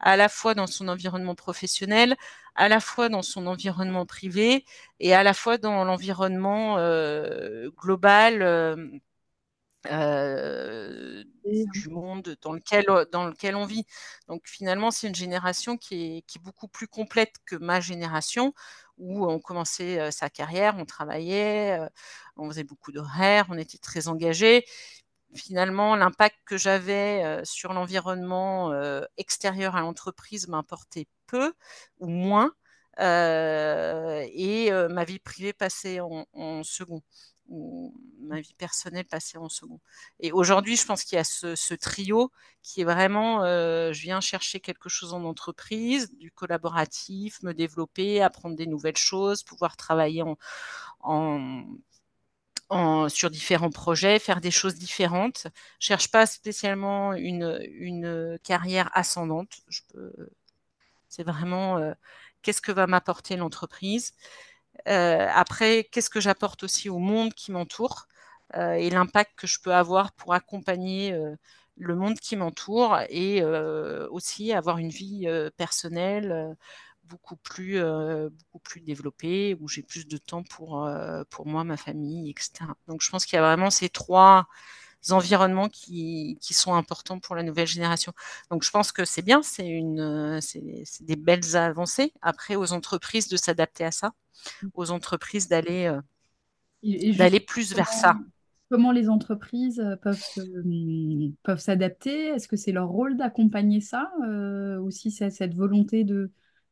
à 0.00 0.16
la 0.16 0.28
fois 0.28 0.54
dans 0.54 0.66
son 0.66 0.88
environnement 0.88 1.34
professionnel, 1.34 2.16
à 2.54 2.68
la 2.68 2.80
fois 2.80 3.08
dans 3.08 3.22
son 3.22 3.46
environnement 3.46 4.06
privé 4.06 4.64
et 5.00 5.14
à 5.14 5.22
la 5.22 5.34
fois 5.34 5.58
dans 5.58 5.84
l'environnement 5.84 6.76
global 7.76 9.00
euh, 9.86 11.24
du 11.44 11.88
monde 11.88 12.36
dans 12.42 12.52
lequel, 12.52 12.84
dans 13.12 13.26
lequel 13.26 13.56
on 13.56 13.64
vit. 13.64 13.84
Donc 14.28 14.42
finalement, 14.46 14.90
c'est 14.90 15.08
une 15.08 15.14
génération 15.14 15.76
qui 15.76 16.18
est, 16.18 16.22
qui 16.22 16.38
est, 16.38 16.42
beaucoup 16.42 16.68
plus 16.68 16.88
complète 16.88 17.34
que 17.46 17.56
ma 17.56 17.80
génération, 17.80 18.54
où 18.98 19.26
on 19.26 19.38
commençait 19.40 20.10
sa 20.10 20.28
carrière, 20.30 20.76
on 20.78 20.84
travaillait, 20.84 21.80
on 22.36 22.48
faisait 22.50 22.64
beaucoup 22.64 22.92
d'horaires, 22.92 23.46
on 23.48 23.58
était 23.58 23.78
très 23.78 24.08
engagés. 24.08 24.64
Finalement, 25.34 25.96
l'impact 25.96 26.36
que 26.44 26.58
j'avais 26.58 27.40
sur 27.44 27.72
l'environnement 27.72 28.72
extérieur 29.16 29.76
à 29.76 29.80
l'entreprise 29.80 30.48
m'importait 30.48 31.06
peu 31.26 31.54
ou 31.98 32.08
moins. 32.08 32.52
Euh, 33.00 34.26
et 34.32 34.72
euh, 34.72 34.88
ma 34.88 35.04
vie 35.04 35.18
privée 35.18 35.52
passait 35.52 36.00
en, 36.00 36.26
second 36.64 37.02
ma 38.20 38.40
vie 38.40 38.54
personnelle 38.54 39.04
passait 39.04 39.38
en 39.38 39.48
second. 39.48 39.80
Et 40.20 40.32
aujourd'hui, 40.32 40.76
je 40.76 40.86
pense 40.86 41.04
qu'il 41.04 41.16
y 41.16 41.18
a 41.18 41.24
ce, 41.24 41.74
trio 41.74 42.30
qui 42.62 42.82
est 42.82 42.84
vraiment, 42.84 43.42
euh, 43.44 43.92
je 43.92 44.02
viens 44.02 44.20
chercher 44.20 44.60
quelque 44.60 44.88
chose 44.88 45.14
en 45.14 45.24
entreprise, 45.24 46.10
du 46.16 46.30
collaboratif, 46.30 47.42
me 47.42 47.52
développer, 47.52 48.22
apprendre 48.22 48.56
des 48.56 48.66
nouvelles 48.66 48.96
choses, 48.96 49.42
pouvoir 49.42 49.76
travailler 49.76 50.22
sur 53.08 53.30
différents 53.30 53.70
projets, 53.70 54.18
faire 54.18 54.40
des 54.40 54.52
choses 54.52 54.74
différentes. 54.76 55.48
Je 55.80 55.86
cherche 55.86 56.10
pas 56.10 56.26
spécialement 56.26 57.14
une, 57.14 57.58
une 57.72 58.38
carrière 58.44 58.90
ascendante. 58.94 59.60
c'est 61.08 61.24
vraiment 61.24 61.94
qu'est-ce 62.42 62.62
que 62.62 62.72
va 62.72 62.86
m'apporter 62.86 63.36
l'entreprise? 63.36 64.12
Euh, 64.88 65.28
après, 65.34 65.84
qu'est-ce 65.90 66.10
que 66.10 66.20
j'apporte 66.20 66.62
aussi 66.64 66.88
au 66.88 66.98
monde 66.98 67.34
qui 67.34 67.52
m'entoure 67.52 68.06
euh, 68.56 68.72
et 68.74 68.90
l'impact 68.90 69.32
que 69.36 69.46
je 69.46 69.60
peux 69.60 69.74
avoir 69.74 70.12
pour 70.12 70.34
accompagner 70.34 71.12
euh, 71.12 71.36
le 71.76 71.94
monde 71.96 72.18
qui 72.18 72.36
m'entoure 72.36 72.98
et 73.08 73.42
aussi 74.10 74.52
avoir 74.52 74.78
une 74.78 74.90
vie 74.90 75.26
personnelle 75.56 76.54
beaucoup 77.04 77.36
plus, 77.36 77.80
beaucoup 77.80 78.58
plus 78.62 78.82
développée, 78.82 79.56
où 79.60 79.66
j'ai 79.68 79.82
plus 79.82 80.06
de 80.06 80.18
temps 80.18 80.42
pour, 80.42 80.86
pour 81.30 81.46
moi, 81.46 81.64
ma 81.64 81.78
famille, 81.78 82.28
etc. 82.30 82.66
Donc 82.86 83.00
je 83.00 83.08
pense 83.10 83.24
qu'il 83.24 83.36
y 83.36 83.38
a 83.38 83.42
vraiment 83.42 83.70
ces 83.70 83.88
trois 83.88 84.46
environnements 85.08 85.68
qui, 85.68 86.38
qui, 86.40 86.54
sont 86.54 86.74
importants 86.74 87.18
pour 87.18 87.34
la 87.34 87.42
nouvelle 87.42 87.66
génération. 87.66 88.12
Donc 88.50 88.64
je 88.64 88.70
pense 88.70 88.92
que 88.92 89.04
c'est 89.04 89.22
bien, 89.22 89.42
c'est 89.42 89.66
une, 89.66 90.40
c'est 90.40 91.02
des 91.02 91.16
belles 91.16 91.56
avancées. 91.56 92.12
Après, 92.22 92.56
aux 92.56 92.72
entreprises 92.72 93.28
de 93.28 93.36
s'adapter 93.36 93.84
à 93.84 93.90
ça, 93.90 94.12
aux 94.74 94.90
entreprises 94.90 95.48
d'aller 95.48 95.86
euh, 95.86 97.12
d'aller 97.16 97.40
plus 97.40 97.74
vers 97.74 97.88
ça. 97.88 98.16
Comment 98.70 98.92
les 98.92 99.08
entreprises 99.08 99.80
euh, 99.80 99.96
peuvent 99.96 100.22
peuvent 101.42 101.60
s'adapter? 101.60 102.28
Est-ce 102.28 102.48
que 102.48 102.56
c'est 102.56 102.72
leur 102.72 102.88
rôle 102.88 103.16
d'accompagner 103.16 103.80
ça 103.80 104.12
euh, 104.24 104.78
aussi 104.80 105.10
cette 105.10 105.54
volonté 105.54 106.04
de 106.04 106.30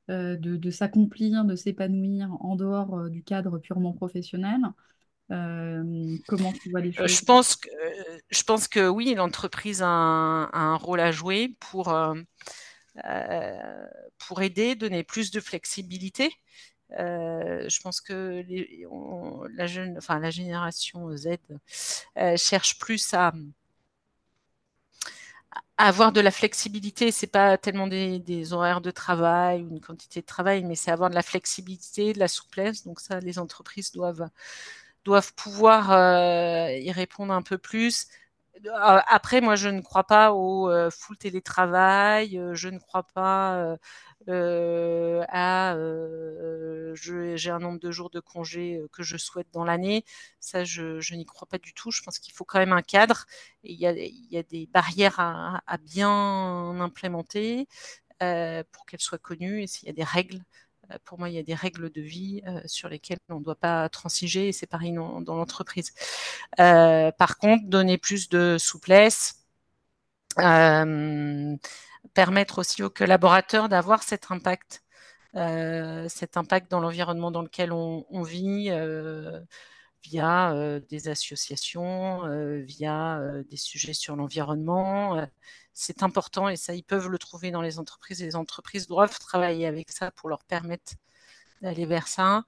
de, 0.09 0.57
de 0.57 0.71
s'accomplir, 0.71 1.45
de 1.45 1.55
s'épanouir 1.55 2.35
en 2.41 2.57
dehors 2.57 3.11
du 3.11 3.23
cadre 3.23 3.59
purement 3.59 3.93
professionnel? 3.93 4.63
Euh, 5.31 6.17
comment 6.27 6.53
tu 6.53 6.71
vois 6.71 6.81
les 6.81 6.91
euh, 6.91 7.07
choses 7.07 7.19
je 7.19 7.25
pense, 7.25 7.57
que, 7.57 7.69
je 8.31 8.43
pense 8.43 8.67
que 8.67 8.89
oui, 8.89 9.15
l'entreprise 9.15 9.83
a, 9.83 9.87
un 9.87 10.77
rôle 10.77 11.01
à 11.01 11.13
jouer 11.13 11.55
pour, 11.61 11.89
euh, 11.89 12.15
pour 14.19 14.43
aider, 14.43 14.75
donner 14.75 15.05
plus 15.05 15.31
de 15.31 15.41
flexibilité. 15.41 16.33
je 16.91 17.81
pense 17.83 18.01
que 18.01 18.43
les, 18.49 18.87
la, 19.55 19.67
jeune, 19.67 19.97
enfin, 19.99 20.19
la 20.19 20.31
génération 20.31 21.15
Z 21.15 21.37
cherche 22.37 22.79
plus 22.79 23.13
à, 23.13 23.33
avoir 25.77 26.13
de 26.13 26.21
la 26.21 26.31
flexibilité. 26.31 27.13
C'est 27.13 27.27
pas 27.29 27.59
tellement 27.59 27.87
des, 27.87 28.19
des, 28.19 28.53
horaires 28.53 28.81
de 28.81 28.91
travail 28.91 29.63
ou 29.63 29.69
une 29.71 29.81
quantité 29.81 30.21
de 30.23 30.27
travail, 30.27 30.65
mais 30.65 30.75
c'est 30.75 30.91
avoir 30.91 31.11
de 31.11 31.15
la 31.15 31.23
flexibilité, 31.23 32.13
de 32.15 32.19
la 32.19 32.29
souplesse. 32.29 32.85
Donc 32.85 33.01
ça, 33.01 33.21
les 33.21 33.39
entreprises 33.39 33.93
doivent 33.93 34.29
doivent 35.09 35.35
pouvoir 35.35 35.91
euh, 35.93 36.71
y 36.73 36.93
répondre 36.93 37.33
un 37.33 37.43
peu 37.43 37.57
plus. 37.59 38.09
Euh, 38.67 39.01
après, 39.09 39.41
moi, 39.41 39.57
je 39.57 39.69
ne 39.71 39.81
crois 39.81 40.05
pas 40.05 40.33
au 40.33 40.69
euh, 40.71 40.91
full 40.91 41.17
télétravail, 41.17 42.41
je 42.53 42.69
ne 42.69 42.79
crois 42.79 43.05
pas 43.05 43.77
à 44.27 45.77
j'ai 46.95 47.51
un 47.51 47.59
nombre 47.61 47.81
de 47.81 47.91
jours 47.91 48.11
de 48.11 48.21
congé 48.21 48.83
que 48.93 49.03
je 49.03 49.17
souhaite 49.17 49.49
dans 49.53 49.65
l'année. 49.65 50.05
Ça, 50.41 50.65
je, 50.65 51.15
n'y 51.15 51.25
crois 51.25 51.49
pas 51.49 51.59
du 51.59 51.73
tout. 51.73 51.91
Je 51.91 52.03
pense 52.03 52.19
qu'il 52.19 52.35
faut 52.35 52.45
quand 52.45 52.59
même 52.59 52.73
un 52.73 52.83
cadre 52.83 53.25
il 53.63 53.77
y 53.77 53.87
a, 53.87 54.43
des 54.43 54.67
barrières 54.67 55.19
à, 55.21 55.63
à 55.67 55.79
bien 55.79 56.81
implémenter 56.81 57.67
pour 58.73 58.85
qu'elles 58.87 59.01
soient 59.01 59.19
connues 59.19 59.63
et 59.63 59.67
s'il 59.67 59.87
y 59.87 59.91
a 59.91 59.95
des 59.95 60.05
règles 60.05 60.43
pour 61.05 61.19
moi, 61.19 61.29
il 61.29 61.35
y 61.35 61.39
a 61.39 61.43
des 61.43 61.55
règles 61.55 61.91
de 61.91 62.01
vie 62.01 62.43
euh, 62.47 62.61
sur 62.67 62.89
lesquelles 62.89 63.19
on 63.29 63.39
ne 63.39 63.45
doit 63.45 63.57
pas 63.57 63.89
transiger 63.89 64.49
et 64.49 64.53
c'est 64.53 64.67
pareil 64.67 64.93
dans, 64.93 65.21
l'entreprise. 65.21 65.93
Euh, 66.61 67.11
par 67.13 67.39
contre, 67.39 67.67
donner 67.67 67.99
plus 67.99 68.29
de 68.29 68.57
souplesse, 68.59 69.45
permettre 72.15 72.59
aussi 72.59 72.83
aux 72.83 72.91
collaborateurs 72.91 73.69
d'avoir 73.69 74.03
cet 74.03 74.31
impact, 74.31 74.83
cet 75.35 76.37
impact 76.37 76.71
dans 76.71 76.81
l'environnement 76.81 77.31
dans 77.31 77.43
lequel 77.43 77.73
on, 77.73 78.23
vit 78.23 78.71
via 80.05 80.81
des 80.89 81.09
associations, 81.09 82.23
via 82.63 83.21
des 83.51 83.57
sujets 83.57 83.95
sur 83.95 84.17
l'environnement. 84.17 85.27
C'est 85.81 86.03
important 86.03 86.49
et 86.49 86.57
ça, 86.57 86.75
ils 86.75 86.83
peuvent 86.83 87.09
le 87.09 87.19
trouver 87.19 87.53
dans 87.53 87.63
les 87.63 87.79
entreprises. 87.79 88.21
Les 88.21 88.35
entreprises 88.35 88.89
doivent 88.89 89.17
travailler 89.21 89.65
avec 89.65 89.93
ça 89.93 90.11
pour 90.11 90.29
leur 90.29 90.43
permettre 90.43 90.95
d'aller 91.63 91.87
vers 91.87 92.09
ça. 92.09 92.45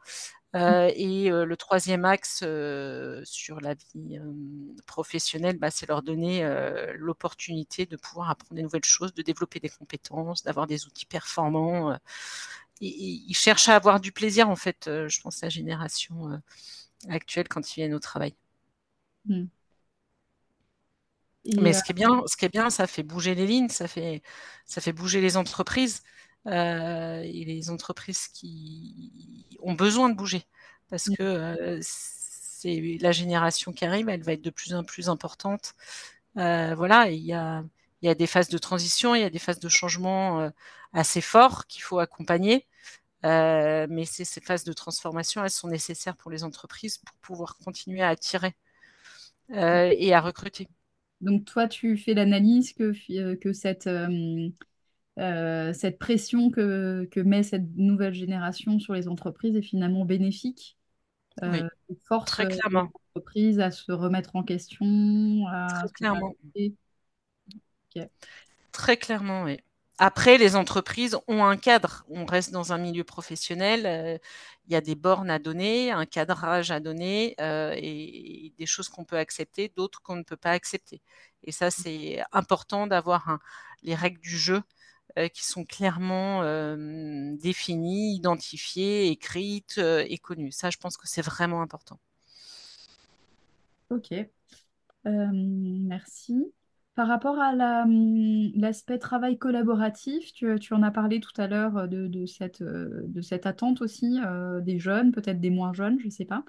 Mmh. 0.52 0.58
et 0.96 1.30
le 1.30 1.56
troisième 1.56 2.04
axe 2.04 2.38
sur 2.38 3.60
la 3.60 3.74
vie 3.74 4.18
professionnelle, 4.84 5.58
bah, 5.58 5.70
c'est 5.70 5.86
leur 5.88 6.02
donner 6.02 6.42
l'opportunité 6.96 7.86
de 7.86 7.96
pouvoir 7.96 8.30
apprendre 8.30 8.56
des 8.56 8.64
nouvelles 8.64 8.84
choses, 8.84 9.14
de 9.14 9.22
développer 9.22 9.60
des 9.60 9.68
compétences, 9.68 10.42
d'avoir 10.42 10.66
des 10.66 10.86
outils 10.86 11.06
performants. 11.06 11.94
Et, 12.80 12.88
ils 12.88 13.36
cherchent 13.36 13.68
à 13.68 13.76
avoir 13.76 14.00
du 14.00 14.10
plaisir, 14.10 14.50
en 14.50 14.56
fait, 14.56 14.86
je 14.86 15.20
pense, 15.20 15.40
la 15.40 15.50
génération 15.50 16.42
actuelle 17.08 17.46
quand 17.46 17.76
ils 17.76 17.82
viennent 17.82 17.94
au 17.94 18.00
travail. 18.00 18.34
Mais 21.44 21.72
ce 21.72 21.82
qui 21.82 21.92
est 21.92 21.94
bien, 21.94 22.22
ce 22.26 22.36
qui 22.36 22.44
est 22.44 22.50
bien, 22.50 22.70
ça 22.70 22.86
fait 22.86 23.02
bouger 23.02 23.34
les 23.34 23.46
lignes, 23.46 23.68
ça 23.68 23.88
fait, 23.88 24.22
ça 24.66 24.80
fait 24.80 24.92
bouger 24.92 25.20
les 25.20 25.36
entreprises 25.36 26.02
euh, 26.46 27.22
et 27.22 27.44
les 27.44 27.70
entreprises 27.70 28.28
qui 28.28 29.46
ont 29.60 29.74
besoin 29.74 30.10
de 30.10 30.14
bouger 30.14 30.44
parce 30.90 31.06
hmm. 31.06 31.16
que 31.16 31.22
euh, 31.22 31.78
c'est 31.82 32.98
la 33.00 33.12
génération 33.12 33.72
qui 33.72 33.84
arrive, 33.84 34.08
elle 34.08 34.22
va 34.22 34.32
être 34.32 34.42
de 34.42 34.50
plus 34.50 34.74
en 34.74 34.84
plus 34.84 35.08
importante. 35.08 35.74
Euh, 36.36 36.74
voilà, 36.74 37.10
il 37.10 37.24
y 37.24 37.32
a, 37.32 37.64
il 38.02 38.06
y 38.06 38.10
a 38.10 38.14
des 38.14 38.26
phases 38.26 38.48
de 38.48 38.58
transition, 38.58 39.14
il 39.14 39.22
y 39.22 39.24
a 39.24 39.30
des 39.30 39.38
phases 39.38 39.60
de 39.60 39.68
changement 39.68 40.50
assez 40.92 41.20
forts 41.22 41.66
qu'il 41.66 41.82
faut 41.82 42.00
accompagner. 42.00 42.66
Mais 43.22 44.04
ces, 44.04 44.40
phases 44.40 44.64
de 44.64 44.72
transformation, 44.72 45.42
elles 45.44 45.50
sont 45.50 45.68
nécessaires 45.68 46.16
pour 46.16 46.30
les 46.30 46.44
entreprises 46.44 46.98
pour 46.98 47.16
pouvoir 47.16 47.56
continuer 47.64 48.02
à 48.02 48.08
attirer 48.08 48.54
euh, 49.52 49.92
et 49.98 50.14
à 50.14 50.20
recruter. 50.20 50.68
Donc 51.20 51.44
toi, 51.44 51.68
tu 51.68 51.96
fais 51.96 52.14
l'analyse 52.14 52.72
que, 52.72 52.92
euh, 53.12 53.36
que 53.36 53.52
cette, 53.52 53.88
cette 55.74 55.98
pression 55.98 56.50
que, 56.50 57.08
que, 57.10 57.20
met 57.20 57.42
cette 57.42 57.76
nouvelle 57.76 58.14
génération 58.14 58.78
sur 58.78 58.94
les 58.94 59.08
entreprises 59.08 59.56
est 59.56 59.62
finalement 59.62 60.04
bénéfique. 60.04 60.76
Oui, 61.42 61.60
force 62.04 62.30
très 62.30 62.48
clairement. 62.48 62.82
les 62.82 63.20
entreprises 63.20 63.60
à 63.60 63.70
se 63.70 63.92
remettre 63.92 64.36
en 64.36 64.42
question. 64.42 65.46
À 65.48 65.68
très 65.68 65.88
clairement. 65.88 66.34
Très 68.72 68.96
clairement, 68.96 69.44
oui. 69.44 69.58
Après, 70.02 70.38
les 70.38 70.56
entreprises 70.56 71.18
ont 71.28 71.44
un 71.44 71.58
cadre. 71.58 72.06
On 72.08 72.24
reste 72.24 72.52
dans 72.52 72.72
un 72.72 72.78
milieu 72.78 73.04
professionnel. 73.04 73.84
Euh, 73.84 74.16
il 74.66 74.72
y 74.72 74.74
a 74.74 74.80
des 74.80 74.94
bornes 74.94 75.28
à 75.28 75.38
donner, 75.38 75.92
un 75.92 76.06
cadrage 76.06 76.70
à 76.70 76.80
donner 76.80 77.34
euh, 77.38 77.74
et, 77.76 78.54
des 78.56 78.64
choses 78.64 78.88
qu'on 78.88 79.04
peut 79.04 79.18
accepter, 79.18 79.70
d'autres 79.76 80.00
qu'on 80.00 80.16
ne 80.16 80.22
peut 80.22 80.38
pas 80.38 80.52
accepter. 80.52 81.02
Et 81.44 81.52
ça, 81.52 81.70
c'est 81.70 82.22
important 82.32 82.86
d'avoir 82.86 83.40
les 83.82 83.94
règles 83.94 84.20
du 84.20 84.38
jeu 84.38 84.62
euh, 85.18 85.28
qui 85.28 85.44
sont 85.44 85.66
clairement 85.66 86.44
définies, 87.36 88.16
identifiées, 88.16 89.08
écrites 89.10 89.76
et 89.76 90.16
connues. 90.16 90.52
Ça, 90.52 90.70
je 90.70 90.78
pense 90.78 90.96
que 90.96 91.06
c'est 91.06 91.20
vraiment 91.20 91.60
important. 91.60 92.00
Ok. 93.90 94.14
merci. 95.04 96.54
Par 97.00 97.08
rapport 97.08 97.40
à 97.40 97.54
hum, 97.54 98.50
l'aspect 98.54 98.98
travail 98.98 99.38
collaboratif, 99.38 100.34
tu, 100.34 100.74
en 100.74 100.82
as 100.82 100.90
parlé 100.90 101.18
tout 101.18 101.32
à 101.40 101.46
l'heure 101.46 101.88
de, 101.88 102.26
cette, 102.26 102.60
euh, 102.60 103.04
de 103.06 103.22
cette 103.22 103.46
attente 103.46 103.80
aussi 103.80 104.20
euh, 104.22 104.60
des 104.60 104.78
jeunes, 104.78 105.10
peut-être 105.10 105.40
des 105.40 105.48
moins 105.48 105.72
jeunes, 105.72 105.98
je 105.98 106.04
ne 106.04 106.10
sais 106.10 106.26
pas. 106.26 106.44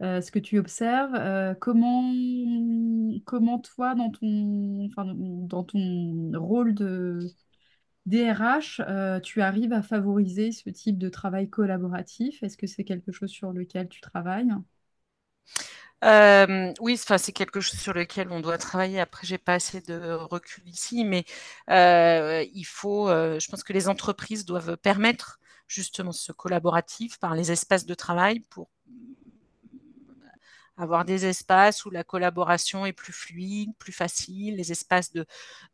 ce 0.00 0.32
que 0.32 0.40
tu 0.40 0.58
observes. 0.58 1.56
comment, 1.60 2.12
toi, 3.60 3.94
dans 3.94 5.62
ton 5.62 6.32
rôle 6.34 6.74
de 6.74 7.20
DRH, 8.06 8.82
tu 9.22 9.40
arrives 9.40 9.72
à 9.72 9.82
favoriser 9.82 10.50
ce 10.50 10.68
type 10.70 10.98
de 10.98 11.08
travail 11.10 11.48
collaboratif? 11.48 12.42
Est-ce 12.42 12.56
que 12.56 12.66
c'est 12.66 12.82
quelque 12.82 13.12
chose 13.12 13.30
sur 13.30 13.52
lequel 13.52 13.88
tu 13.88 14.00
travailles? 14.00 14.50
Euh, 16.04 16.72
oui, 16.80 16.94
enfin, 16.94 17.18
c'est 17.18 17.32
quelque 17.32 17.60
chose 17.60 17.78
sur 17.78 17.92
lequel 17.92 18.28
on 18.30 18.40
doit 18.40 18.58
travailler. 18.58 19.00
Après, 19.00 19.26
j'ai 19.26 19.38
pas 19.38 19.54
assez 19.54 19.80
de 19.80 20.12
recul 20.12 20.68
ici, 20.68 21.04
mais 21.04 21.24
euh, 21.70 22.44
il 22.54 22.64
faut. 22.64 23.08
Euh, 23.08 23.38
je 23.38 23.48
pense 23.48 23.62
que 23.62 23.72
les 23.72 23.88
entreprises 23.88 24.44
doivent 24.44 24.76
permettre 24.76 25.38
justement 25.68 26.12
ce 26.12 26.32
collaboratif 26.32 27.18
par 27.18 27.34
les 27.34 27.52
espaces 27.52 27.86
de 27.86 27.94
travail 27.94 28.40
pour 28.40 28.68
avoir 30.76 31.04
des 31.04 31.26
espaces 31.26 31.84
où 31.84 31.90
la 31.90 32.02
collaboration 32.02 32.86
est 32.86 32.92
plus 32.92 33.12
fluide, 33.12 33.70
plus 33.78 33.92
facile, 33.92 34.56
les 34.56 34.72
espaces 34.72 35.12
de, 35.12 35.26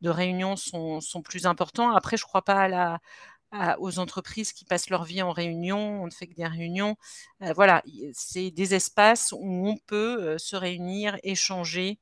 réunion 0.05 0.57
sont, 0.57 1.01
sont, 1.01 1.23
plus 1.23 1.47
importants. 1.47 1.95
Après, 1.95 2.17
je 2.17 2.25
ne 2.25 2.29
crois 2.29 2.43
pas 2.43 2.62
à 2.62 2.69
la, 2.69 3.01
aux 3.78 3.98
entreprises 3.98 4.52
qui 4.52 4.64
passent 4.64 4.90
leur 4.90 5.04
vie 5.04 5.22
en 5.22 5.32
réunion, 5.32 6.02
on 6.02 6.06
ne 6.06 6.11
fait 6.11 6.26
que 6.26 6.34
des 6.34 6.46
réunions. 6.46 6.96
Euh, 7.42 7.52
voilà, 7.52 7.82
c'est 8.12 8.50
des 8.50 8.74
espaces 8.74 9.32
où 9.32 9.68
on 9.68 9.76
peut 9.87 10.34
euh, 10.34 10.38
se 10.38 10.56
réunir, 10.56 11.18
échanger, 11.22 11.98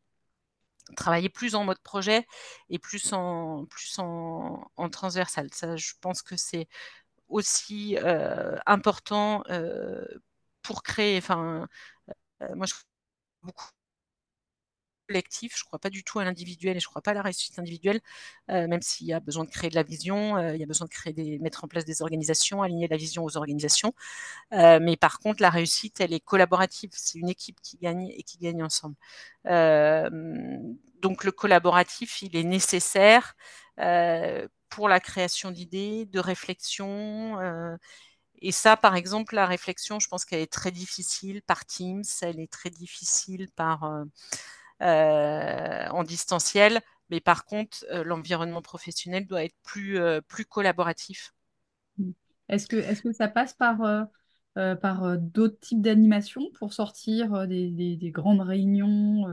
travailler 0.97 1.29
plus 1.29 1.55
en 1.55 1.65
mode 1.65 1.81
projet 1.81 2.27
et 2.71 2.79
plus 2.79 3.13
en, 3.13 3.67
plus 3.67 3.99
en, 3.99 4.71
transversal. 4.91 5.49
Ça, 5.53 5.77
je 5.77 5.93
pense 6.01 6.23
que 6.23 6.37
c'est 6.37 6.69
aussi 7.29 7.97
euh, 7.99 8.57
important 8.67 9.43
pour 10.63 10.83
créer, 10.83 11.19
enfin, 11.19 11.69
moi 12.55 12.67
je 12.67 12.75
beaucoup 13.43 13.76
collectif. 15.07 15.55
Je 15.57 15.63
ne 15.63 15.67
crois 15.67 15.79
pas 15.79 15.91
du 15.91 16.05
tout 16.05 16.19
à 16.19 16.25
l'individuel 16.25 16.77
et 16.77 16.81
je 16.81 16.87
ne 16.87 16.91
crois 16.91 17.03
pas 17.03 17.13
à 17.13 17.15
la 17.15 17.23
réussite 17.23 17.59
individuelle, 17.59 18.01
euh, 18.51 18.67
même 18.69 18.83
s'il 18.83 19.07
y 19.07 19.13
a 19.13 19.21
besoin 19.21 19.45
de 19.45 19.51
créer 19.51 19.71
de 19.71 19.75
la 19.75 19.83
vision, 19.83 20.37
euh, 20.37 20.55
il 20.55 20.61
y 20.61 20.63
a 20.63 20.67
besoin 20.67 20.87
de 20.87 20.91
créer 20.93 21.13
des, 21.13 21.39
mettre 21.39 21.65
en 21.65 21.69
place 21.69 21.85
des 21.85 22.03
organisations, 22.03 22.63
aligner 22.63 22.89
la 22.89 22.97
vision 22.97 23.25
aux 23.25 23.37
organisations. 23.37 23.95
Euh, 24.53 24.79
mais 24.83 24.97
par 24.97 25.19
contre, 25.21 25.43
la 25.43 25.51
réussite, 25.51 26.01
elle 26.01 26.13
est 26.13 26.21
collaborative. 26.21 26.91
C'est 26.93 27.19
une 27.19 27.29
équipe 27.29 27.61
qui 27.63 27.79
gagne 27.79 28.09
et 28.17 28.23
qui 28.23 28.39
gagne 28.39 28.63
ensemble. 28.63 28.97
donc 31.03 31.25
le 31.25 31.33
collaboratif, 31.33 32.23
il 32.23 32.37
est 32.37 32.45
nécessaire 32.45 33.37
pour 34.69 34.89
la 34.89 35.01
création 35.01 35.51
d'idées, 35.51 36.07
de 36.07 36.21
réflexions. 36.21 37.39
Et 38.43 38.53
ça, 38.53 38.77
par 38.77 38.97
exemple, 38.97 39.35
la 39.35 39.47
réflexion, 39.47 39.99
je 40.01 40.09
pense 40.09 40.25
qu'elle 40.25 40.41
est 40.41 40.53
très 40.53 40.71
difficile 40.71 41.43
par 41.43 41.65
Teams, 41.67 42.05
elle 42.23 42.41
est 42.41 42.51
très 42.53 42.71
difficile 42.71 43.49
par, 43.57 44.05
en 44.81 46.05
distanciel. 46.05 46.81
Mais 47.11 47.21
par 47.21 47.45
contre, 47.45 47.85
euh, 47.91 48.05
l'environnement 48.05 48.63
professionnel 48.63 49.27
doit 49.27 49.45
être 49.45 49.55
plus, 49.63 49.99
euh, 49.99 50.21
plus 50.21 50.45
collaboratif. 50.45 51.35
Mmh. 51.99 52.11
Est-ce 52.49 52.67
que, 52.67 52.77
est 52.77 53.01
que 53.01 53.13
ça 53.13 53.29
passe 53.29 53.55
par, 53.55 54.07
par 54.55 55.19
d'autres 55.19 55.59
types 55.59 55.83
d'animations 55.83 56.49
pour 56.55 56.73
sortir 56.73 57.49
des, 57.49 57.97
des, 57.97 58.11
grandes 58.11 58.41
réunions 58.41 59.27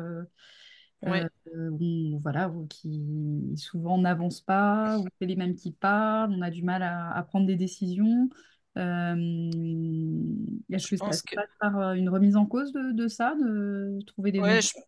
où, 1.04 2.20
voilà, 2.22 2.52
qui 2.72 3.54
souvent 3.56 4.00
n'avancent 4.00 4.42
pas, 4.42 4.98
où 4.98 5.06
c'est 5.22 5.28
les 5.28 5.36
mêmes 5.36 5.54
qui 5.54 5.72
parlent, 5.72 6.34
on 6.34 6.42
a 6.42 6.50
du 6.50 6.64
mal 6.64 6.82
à, 6.82 7.12
à 7.12 7.22
prendre 7.22 7.46
des 7.46 7.56
décisions? 7.56 8.30
Est-ce 8.76 10.88
que 10.88 10.98
ça 10.98 11.06
passe 11.36 11.50
par 11.60 11.94
une 11.94 12.10
remise 12.10 12.36
en 12.36 12.46
cause 12.46 12.72
de, 12.74 12.92
de 12.92 13.08
ça, 13.08 13.36
de 13.36 14.00
trouver 14.08 14.32
des 14.32 14.42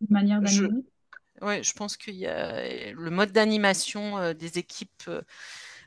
manières 0.08 0.42
d'animer? 0.42 0.82
Oui, 1.42 1.62
je 1.62 1.74
pense 1.74 1.98
que 1.98 2.10
le 2.10 3.10
mode 3.10 3.32
d'animation 3.32 4.32
des 4.32 4.58
équipes 4.58 5.10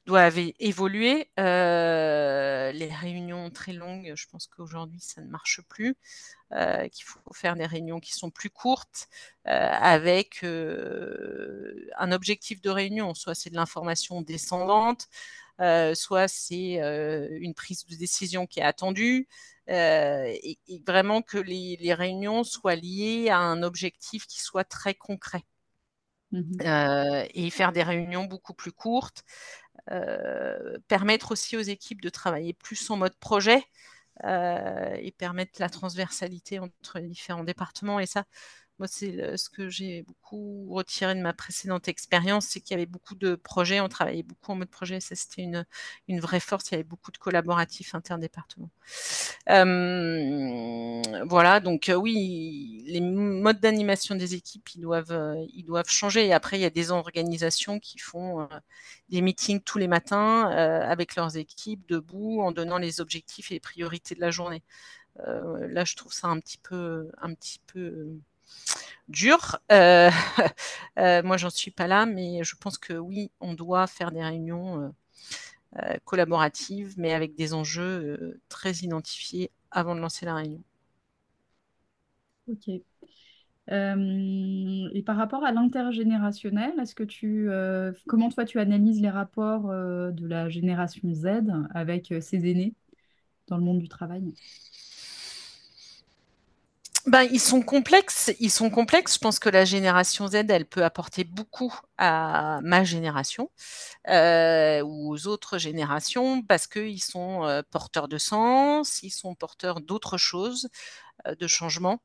doit 0.06 0.30
évoluer. 0.60 1.30
les 1.38 2.90
réunions 3.02 3.50
très 3.50 3.74
longues, 3.74 4.14
je 4.16 4.28
pense 4.28 4.48
qu'aujourd'hui, 4.48 5.00
ça 5.00 5.22
ne 5.22 5.28
marche 5.28 5.62
plus. 5.70 5.96
qu'il 6.52 7.06
faut 7.06 7.34
faire 7.34 7.56
des 7.56 7.66
réunions 7.66 8.00
qui 8.00 8.14
sont 8.14 8.32
plus 8.32 8.50
courtes, 8.50 9.08
avec 9.46 10.44
un 10.44 12.12
objectif 12.12 12.62
de 12.62 12.70
réunion, 12.70 13.14
soit 13.14 13.36
c'est 13.36 13.50
de 13.50 13.56
l'information 13.56 14.22
descendante, 14.22 15.08
euh, 15.08 15.49
soit 15.95 16.28
c'est 16.28 16.82
euh, 16.82 17.28
une 17.39 17.54
prise 17.54 17.86
de 17.86 17.95
décision 17.95 18.48
qui 18.48 18.60
est 18.60 18.63
attendue, 18.63 19.28
euh, 19.69 20.24
et, 20.26 20.58
vraiment 20.88 21.22
que 21.22 21.38
les, 21.38 21.93
réunions 21.93 22.43
soient 22.43 22.76
liées 22.76 23.30
à 23.30 23.39
un 23.39 23.62
objectif 23.62 24.26
qui 24.26 24.39
soit 24.41 24.63
très 24.63 24.93
concret. 24.93 25.43
Mmh 26.32 26.60
et 27.34 27.50
faire 27.50 27.72
des 27.72 27.82
réunions 27.82 28.26
beaucoup 28.26 28.54
plus 28.54 28.72
courtes, 28.72 29.24
permettre 30.88 31.32
aussi 31.32 31.58
aux 31.58 31.62
équipes 31.62 32.02
de 32.02 32.10
travailler 32.10 32.54
plus 32.54 32.89
en 32.91 32.98
mode 32.98 33.15
projet 33.15 33.63
et 34.24 35.12
permettre 35.17 35.60
la 35.60 35.69
transversalité 35.69 36.60
entre 36.60 37.00
les 37.00 37.08
différents 37.08 37.43
départements. 37.43 38.00
Et 38.00 38.06
ça, 38.06 38.26
moi, 38.80 38.88
c'est 38.88 39.38
ce 39.38 39.50
que 39.50 39.70
j'ai 39.70 40.04
beaucoup 40.04 40.68
retiré 40.74 41.13
de 41.13 41.20
ma 41.22 41.34
précédente 41.34 41.89
expérience, 41.89 42.48
c'est 42.48 42.62
qu'il 42.62 42.72
y 42.72 42.76
avait 42.76 42.86
beaucoup 42.86 43.15
de 43.15 43.36
projets, 43.36 43.82
on 43.82 43.89
travaillait 43.89 44.24
beaucoup 44.24 44.54
en 44.54 44.56
mode 44.56 44.70
projet, 44.70 45.02
ça 45.02 45.15
c'était 45.15 45.44
une, 45.44 46.20
vraie 46.20 46.39
force, 46.39 46.70
il 46.70 46.72
y 46.72 46.76
avait 46.76 46.84
beaucoup 46.84 47.12
de 47.12 47.18
collaboratifs 47.18 47.94
interdépartements. 47.94 48.70
Euh, 49.50 51.02
voilà, 51.26 51.60
donc 51.60 51.89
euh, 51.89 51.96
oui, 51.96 52.84
les 52.88 53.02
modes 53.02 53.60
d'animation 53.60 54.15
des 54.15 54.36
équipes, 54.36 54.70
ils 54.76 54.82
doivent, 54.82 55.12
euh, 55.12 55.36
ils 55.54 55.65
doivent 55.65 55.89
changer. 55.89 56.28
Et 56.28 56.34
après, 56.34 56.58
il 56.58 56.62
y 56.62 56.65
a 56.65 56.70
des 56.70 56.92
organisations 56.92 57.80
qui 57.80 58.00
font 58.00 58.48
des 59.10 59.22
meetings 59.22 59.62
tous 59.62 59.78
les 59.78 59.88
matins 59.88 60.46
avec 60.46 61.15
leurs 61.15 61.38
équipes, 61.38 61.88
debout, 61.88 62.42
en 62.42 62.52
donnant 62.52 62.78
les 62.78 63.02
objectifs 63.02 63.52
et 63.52 63.56
les 63.56 63.60
priorités 63.60 64.15
de 64.15 64.22
la 64.22 64.32
journée. 64.32 64.63
là, 65.18 65.84
je 65.86 65.96
trouve 65.96 66.13
ça 66.13 66.28
un 66.28 66.39
petit 66.39 66.58
peu, 66.58 67.12
un 67.22 67.34
petit 67.34 67.60
peu 67.68 68.08
dur. 69.08 69.58
Euh, 69.72 70.10
euh, 71.00 71.24
moi, 71.24 71.38
j'en 71.38 71.50
suis 71.50 71.72
pas 71.72 71.88
là, 71.88 72.06
mais 72.06 72.44
je 72.44 72.56
pense 72.56 72.78
que 72.78 72.94
oui, 72.94 73.32
on 73.40 73.54
doit 73.54 73.88
faire 73.88 74.12
des 74.12 74.24
réunions 74.24 74.94
euh, 75.78 75.98
collaboratives, 76.06 76.96
mais 76.98 77.14
avec 77.14 77.36
des 77.36 77.54
enjeux 77.54 78.42
très 78.50 78.74
identifiés 78.78 79.52
avant 79.72 79.96
de 79.96 80.02
lancer 80.02 80.26
la 80.26 80.36
réunion. 80.36 80.64
Ok. 82.48 82.82
et 83.70 85.04
par 85.06 85.16
rapport 85.18 85.44
à 85.44 85.52
l'intergénérationnel, 85.52 86.74
est-ce 86.80 86.96
que 86.96 87.04
tu, 87.04 87.50
comment 88.08 88.30
toi 88.30 88.46
tu 88.46 88.60
analyses 88.60 89.02
les 89.02 89.10
rapports 89.10 89.68
de 89.68 90.28
la 90.28 90.50
génération 90.50 91.14
Z 91.14 91.28
avec 91.74 92.14
ses 92.22 92.50
aînés 92.50 92.74
dans 93.48 93.58
le 93.58 93.64
monde 93.64 93.80
du 93.80 93.90
travail? 93.90 94.34
Ben, 97.06 97.24
ils 97.24 97.40
sont 97.40 97.62
complexes. 97.62 98.32
Ils 98.40 98.52
sont 98.52 98.70
complexes. 98.70 99.16
Je 99.16 99.20
pense 99.20 99.40
que 99.40 99.50
la 99.50 99.66
génération 99.66 100.28
Z, 100.28 100.36
elle 100.50 100.66
peut 100.66 100.84
apporter 100.84 101.24
beaucoup 101.24 101.74
à 101.98 102.60
ma 102.64 102.84
génération 102.84 103.50
euh, 104.10 104.82
ou 104.82 105.14
aux 105.14 105.28
autres 105.28 105.58
générations 105.58 106.42
parce 106.44 106.68
qu'ils 106.68 107.02
sont 107.02 107.46
euh, 107.46 107.62
porteurs 107.72 108.08
de 108.08 108.18
sens, 108.18 109.02
ils 109.04 109.12
sont 109.12 109.36
porteurs 109.36 109.82
d'autres 109.82 110.18
choses, 110.18 110.70
euh, 111.28 111.36
de 111.36 111.48
changements. 111.48 112.02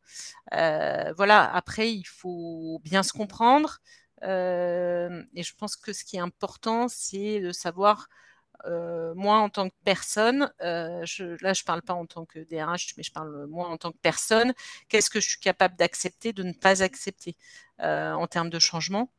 voilà. 0.52 1.50
Après, 1.54 1.92
il 1.92 2.04
faut 2.04 2.80
bien 2.84 3.02
se 3.02 3.12
comprendre. 3.12 3.80
et 4.22 5.42
je 5.42 5.54
pense 5.56 5.76
que 5.76 5.92
ce 5.92 6.04
qui 6.04 6.16
est 6.16 6.20
important, 6.20 6.88
c'est 6.88 7.40
de 7.40 7.52
savoir 7.52 8.08
euh, 8.66 9.14
moi 9.14 9.38
en 9.38 9.48
tant 9.48 9.68
que 9.68 9.74
personne, 9.84 10.52
euh, 10.62 11.04
là 11.40 11.52
je 11.52 11.64
parle 11.64 11.82
pas 11.82 11.94
en 11.94 12.06
tant 12.06 12.24
que 12.24 12.38
DRH, 12.38 12.94
mais 12.96 13.02
je 13.02 13.12
parle 13.12 13.46
moi 13.48 13.68
en 13.68 13.76
tant 13.76 13.92
que 13.92 13.98
personne, 13.98 14.54
qu'est-ce 14.88 15.10
que 15.10 15.20
je 15.20 15.28
suis 15.28 15.40
capable 15.40 15.76
d'accepter, 15.76 16.32
de 16.32 16.42
ne 16.42 16.52
pas 16.52 16.82
accepter 16.82 17.36
euh, 17.80 18.12
en 18.12 18.26
termes 18.26 18.50
de 18.50 18.58
changement? 18.58 19.10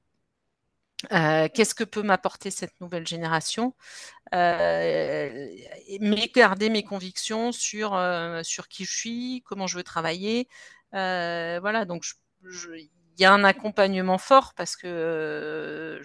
Qu'est-ce 1.10 1.76
que 1.76 1.84
peut 1.84 2.02
m'apporter 2.02 2.50
cette 2.50 2.80
nouvelle 2.82 3.06
génération? 3.06 3.76
Mais 4.32 6.32
garder 6.34 6.70
mes 6.70 6.84
convictions 6.84 7.52
sur, 7.52 8.00
sur 8.44 8.68
qui 8.68 8.86
je 8.86 8.98
suis, 8.98 9.44
comment 9.46 9.68
je 9.68 9.78
veux 9.78 9.84
travailler. 9.84 10.48
voilà, 10.92 11.86
donc 11.86 12.06
il 12.44 12.90
y 13.20 13.26
a 13.26 13.34
un 13.34 13.44
accompagnement 13.44 14.18
fort 14.18 14.54
parce 14.56 14.76
que 14.76 16.02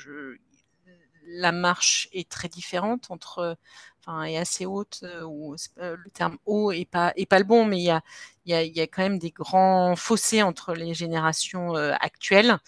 la 1.33 1.53
marche 1.53 2.09
est 2.13 2.29
très 2.29 2.49
différente 2.49 3.11
entre, 3.11 3.57
enfin, 4.01 4.25
est 4.25 4.37
assez 4.37 4.67
haute, 4.67 5.01
euh, 5.05 5.23
ou 5.25 5.55
le 5.77 6.11
terme 6.13 6.39
haut 6.47 6.73
est 6.73 6.85
pas, 6.85 7.13
est 7.17 7.27
pas 7.27 7.39
le 7.39 7.45
bon, 7.45 7.65
mais 7.65 7.79
il 7.79 8.01
y 8.47 8.81
a, 8.81 8.87
quand 8.87 9.03
même 9.03 9.19
des 9.19 9.31
grands 9.31 9.97
fossés 9.97 10.43
entre 10.43 10.75
les 10.75 10.95
générations 10.95 11.77
euh, 11.77 11.93
actuelles. 12.01 12.59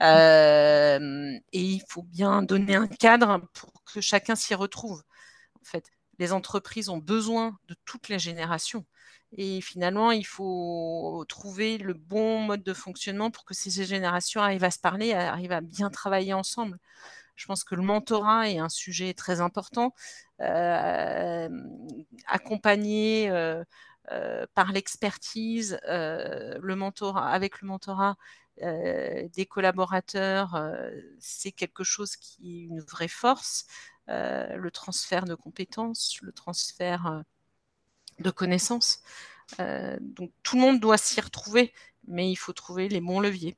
Euh, 0.00 1.38
et 1.52 1.60
il 1.60 1.82
faut 1.88 2.02
bien 2.02 2.42
donner 2.42 2.76
un 2.76 2.88
cadre 2.88 3.40
pour 3.54 3.72
que 3.84 4.00
chacun 4.00 4.36
s'y 4.36 4.54
retrouve. 4.54 5.02
En 5.60 5.64
fait, 5.64 5.86
les 6.18 6.32
entreprises 6.32 6.88
ont 6.88 6.98
besoin 6.98 7.58
de 7.68 7.76
toutes 7.84 8.08
les 8.08 8.18
générations. 8.18 8.84
Et 9.36 9.60
finalement, 9.60 10.10
il 10.10 10.26
faut 10.26 11.24
trouver 11.28 11.78
le 11.78 11.94
bon 11.94 12.40
mode 12.40 12.64
de 12.64 12.74
fonctionnement 12.74 13.30
pour 13.30 13.44
que 13.44 13.54
ces 13.54 13.84
générations 13.84 14.40
arrivent 14.40 14.64
à 14.64 14.72
se 14.72 14.80
parler, 14.80 15.12
arrivent 15.12 15.52
à 15.52 15.60
bien 15.60 15.88
travailler 15.88 16.34
ensemble. 16.34 16.78
Je 17.40 17.46
pense 17.46 17.64
que 17.64 17.74
le 17.74 17.80
mentorat 17.80 18.50
est 18.50 18.58
un 18.58 18.68
sujet 18.68 19.14
très 19.14 19.40
important. 19.40 19.94
Euh, 20.42 21.48
accompagner 22.26 23.30
euh, 23.30 23.64
euh, 24.12 24.44
par 24.54 24.72
l'expertise, 24.72 25.80
le 25.86 26.74
mentorat, 26.74 27.30
avec 27.30 27.62
le 27.62 27.68
mentorat 27.68 28.16
des 28.58 29.46
collaborateurs, 29.48 30.70
c'est 31.18 31.52
quelque 31.52 31.82
chose 31.82 32.14
qui 32.16 32.58
est 32.58 32.64
une 32.64 32.80
vraie 32.80 33.08
force. 33.08 33.66
le 34.06 34.68
transfert 34.70 35.24
de 35.24 35.34
compétences, 35.34 36.18
le 36.20 36.32
transfert 36.32 37.22
de 38.18 38.30
connaissances. 38.30 39.02
Donc 39.58 40.30
tout 40.42 40.56
le 40.56 40.62
monde 40.62 40.80
doit 40.80 40.98
s'y 40.98 41.20
retrouver, 41.22 41.72
mais 42.06 42.30
il 42.30 42.36
faut 42.36 42.52
trouver 42.52 42.88
les 42.90 43.00
bons 43.00 43.20
leviers. 43.20 43.56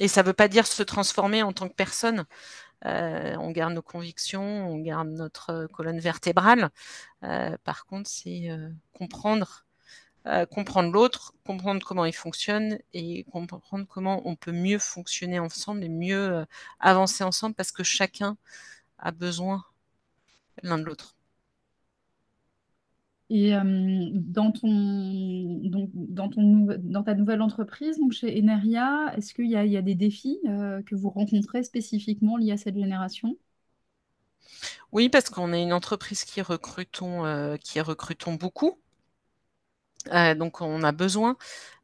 Et 0.00 0.08
ça 0.08 0.22
ne 0.22 0.26
veut 0.26 0.32
pas 0.32 0.48
dire 0.48 0.66
se 0.66 0.82
transformer 0.82 1.42
en 1.44 1.52
tant 1.52 1.68
que 1.68 1.74
personne. 1.74 2.24
Euh, 2.86 3.36
on 3.38 3.50
garde 3.52 3.74
nos 3.74 3.82
convictions, 3.82 4.42
on 4.42 4.78
garde 4.78 5.08
notre 5.10 5.68
colonne 5.72 6.00
vertébrale. 6.00 6.70
Euh, 7.24 7.56
par 7.64 7.86
contre, 7.86 8.10
c'est 8.10 8.48
comprendre, 8.92 9.66
comprendre 10.50 10.92
l'autre, 10.92 11.34
comprendre 11.46 11.84
comment 11.86 12.04
il 12.04 12.14
fonctionne 12.14 12.78
et 12.94 13.24
comprendre 13.24 13.86
comment 13.88 14.22
on 14.26 14.36
peut 14.36 14.52
mieux 14.52 14.78
fonctionner 14.78 15.38
ensemble 15.38 15.84
et 15.84 15.88
mieux 15.88 16.46
avancer 16.80 17.24
ensemble 17.24 17.54
parce 17.54 17.72
que 17.72 17.84
chacun 17.84 18.36
a 18.98 19.12
besoin 19.12 19.64
l'un 20.62 20.78
de 20.78 20.84
l'autre. 20.84 21.16
Et 23.32 23.54
euh, 23.54 23.62
dans, 24.12 24.50
ton, 24.50 25.60
donc, 25.62 25.90
dans, 25.94 26.28
ton, 26.28 26.66
dans 26.80 27.04
ta 27.04 27.14
nouvelle 27.14 27.42
entreprise, 27.42 27.96
donc 28.00 28.10
chez 28.10 28.36
Eneria, 28.36 29.14
est-ce 29.16 29.32
qu'il 29.32 29.46
y, 29.46 29.50
y 29.50 29.76
a, 29.76 29.82
des 29.82 29.94
défis 29.94 30.40
euh, 30.48 30.82
que 30.82 30.96
vous 30.96 31.10
rencontrez 31.10 31.62
spécifiquement 31.62 32.36
liés 32.36 32.50
à 32.50 32.56
cette 32.56 32.74
génération? 32.74 33.36
Oui, 34.90 35.08
parce 35.08 35.30
qu'on 35.30 35.52
est 35.52 35.62
une 35.62 35.72
entreprise 35.72 36.24
qui 36.24 36.42
recrutons, 36.42 37.24
euh, 37.24 37.56
qui 37.56 37.80
recrutons 37.80 38.34
beaucoup. 38.34 38.80
donc 40.10 40.60
on 40.60 40.82
a 40.82 40.90
besoin 40.90 41.36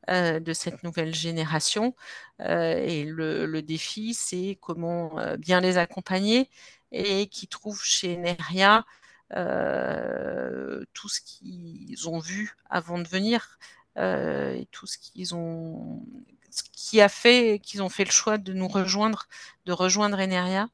de 0.08 0.52
cette 0.52 0.82
nouvelle 0.82 1.14
génération. 1.14 1.94
et 2.40 3.04
le, 3.04 3.46
le 3.46 3.62
défi, 3.62 4.14
c'est 4.14 4.58
comment 4.60 5.14
bien 5.38 5.60
les 5.60 5.78
accompagner 5.78 6.48
et 6.90 7.28
qui 7.28 7.46
trouvent 7.46 7.82
chez 7.82 8.16
Neria 8.16 8.78
euh, 8.78 8.82
tout 9.30 11.08
ce 11.08 11.20
qu'ils 11.20 12.08
ont 12.08 12.18
vu 12.18 12.56
avant 12.68 12.98
de 12.98 13.08
venir 13.08 13.58
euh, 13.98 14.52
et 14.52 14.66
tout 14.72 14.86
ce 14.86 14.98
qu'ils 14.98 15.34
ont 15.34 16.02
ce 16.50 16.62
qui 16.72 17.00
a 17.00 17.08
fait 17.08 17.60
qu'ils 17.62 17.82
ont 17.82 17.88
fait 17.88 18.04
le 18.04 18.10
choix 18.10 18.38
de 18.38 18.52
nous 18.52 18.68
rejoindre, 18.68 19.26
de 19.64 19.72
rejoindre 19.72 20.20
Eneria, 20.20 20.68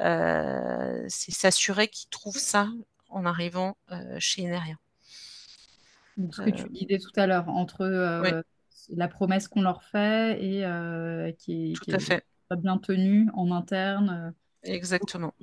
euh, 0.00 1.04
c'est 1.08 1.32
s'assurer 1.32 1.88
qu'ils 1.88 2.08
trouvent 2.08 2.38
ça 2.38 2.68
en 3.08 3.26
arrivant 3.26 3.76
chez 4.18 4.42
Eneria. 4.42 4.76
ce 6.16 6.42
que 6.42 6.50
tu 6.50 6.68
disais 6.70 6.98
tout 6.98 7.12
à 7.16 7.26
l'heure, 7.26 7.48
entre 7.48 8.42
la 8.88 9.08
promesse 9.08 9.48
qu'on 9.48 9.62
leur 9.62 9.82
fait 9.84 10.42
et 10.42 11.34
qui, 11.38 11.74
à 11.92 11.98
fait. 11.98 12.24
bien 12.58 12.78
tenue 12.78 13.28
en 13.34 13.52
interne. 13.52 14.34
Exactement. 14.62 15.34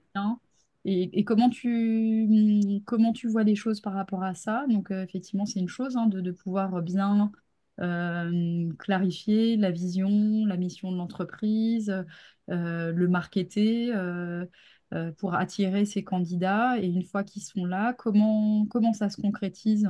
Et, 0.85 1.23
comment, 1.25 1.49
tu, 1.49 2.81
comment 2.85 3.11
tu 3.11 3.27
vois 3.27 3.43
les 3.43 3.55
choses 3.55 3.81
par 3.81 3.93
rapport 3.93 4.23
à 4.23 4.33
ça? 4.33 4.65
Donc, 4.69 4.91
euh, 4.91 5.03
effectivement, 5.03 5.45
c'est 5.45 5.59
une 5.59 5.67
chose 5.67 5.97
hein, 5.97 6.07
de, 6.07 6.31
pouvoir 6.31 6.81
bien 6.81 7.31
euh, 7.81 8.69
clarifier 8.79 9.57
la 9.57 9.71
vision, 9.71 10.45
la 10.45 10.57
mission 10.57 10.91
de 10.91 10.97
l'entreprise, 10.97 11.93
euh, 12.49 12.91
le 12.93 13.07
marketer 13.07 13.93
pour 15.17 15.35
attirer 15.35 15.85
ces 15.85 16.03
candidats. 16.03 16.79
Et 16.79 16.87
une 16.87 17.03
fois 17.03 17.23
qu'ils 17.23 17.43
sont 17.43 17.65
là, 17.65 17.93
comment, 17.93 18.65
comment 18.67 18.93
ça 18.93 19.09
se 19.09 19.17
concrétise 19.21 19.89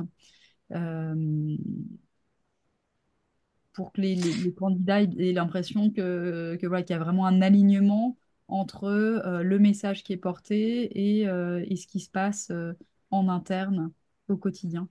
pour 3.72 3.92
que 3.92 4.00
les, 4.00 4.52
candidats 4.54 5.02
aient 5.02 5.32
l'impression 5.32 5.90
que, 5.90 6.56
que 6.60 6.82
qu'il 6.82 6.90
y 6.90 6.98
a 6.98 6.98
vraiment 6.98 7.26
un 7.26 7.40
alignement 7.42 8.16
entre 8.50 8.84
euh, 8.84 9.42
le 9.42 9.58
message 9.58 10.02
qui 10.02 10.12
est 10.12 10.18
porté 10.18 11.20
et, 11.20 11.28
euh, 11.28 11.64
ce 11.76 11.86
qui 11.86 12.00
se 12.00 12.10
passe 12.10 12.48
euh, 12.50 12.72
en 13.10 13.28
interne 13.28 13.92
au 14.28 14.36
quotidien 14.36 14.88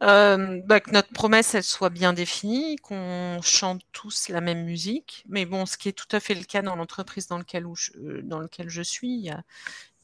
que 0.00 0.92
notre 0.92 1.12
promesse 1.12 1.54
elle 1.54 1.62
soit 1.62 1.90
bien 1.90 2.14
définie, 2.14 2.76
qu'on 2.76 3.40
chante 3.42 3.82
tous 3.92 4.30
la 4.30 4.40
même 4.40 4.64
musique. 4.64 5.26
Mais 5.28 5.44
bon, 5.44 5.66
ce 5.66 5.76
qui 5.76 5.90
est 5.90 5.92
tout 5.92 6.08
à 6.12 6.20
fait 6.20 6.34
le 6.34 6.44
cas 6.44 6.62
dans 6.62 6.74
l'entreprise 6.74 7.26
dans, 7.26 7.36
lequel 7.36 7.66
je, 7.74 8.22
dans 8.22 8.38
lequel 8.38 8.70
je 8.70 8.80
suis, 8.80 9.10
il 9.10 9.24
y 9.26 9.30
a, 9.30 9.42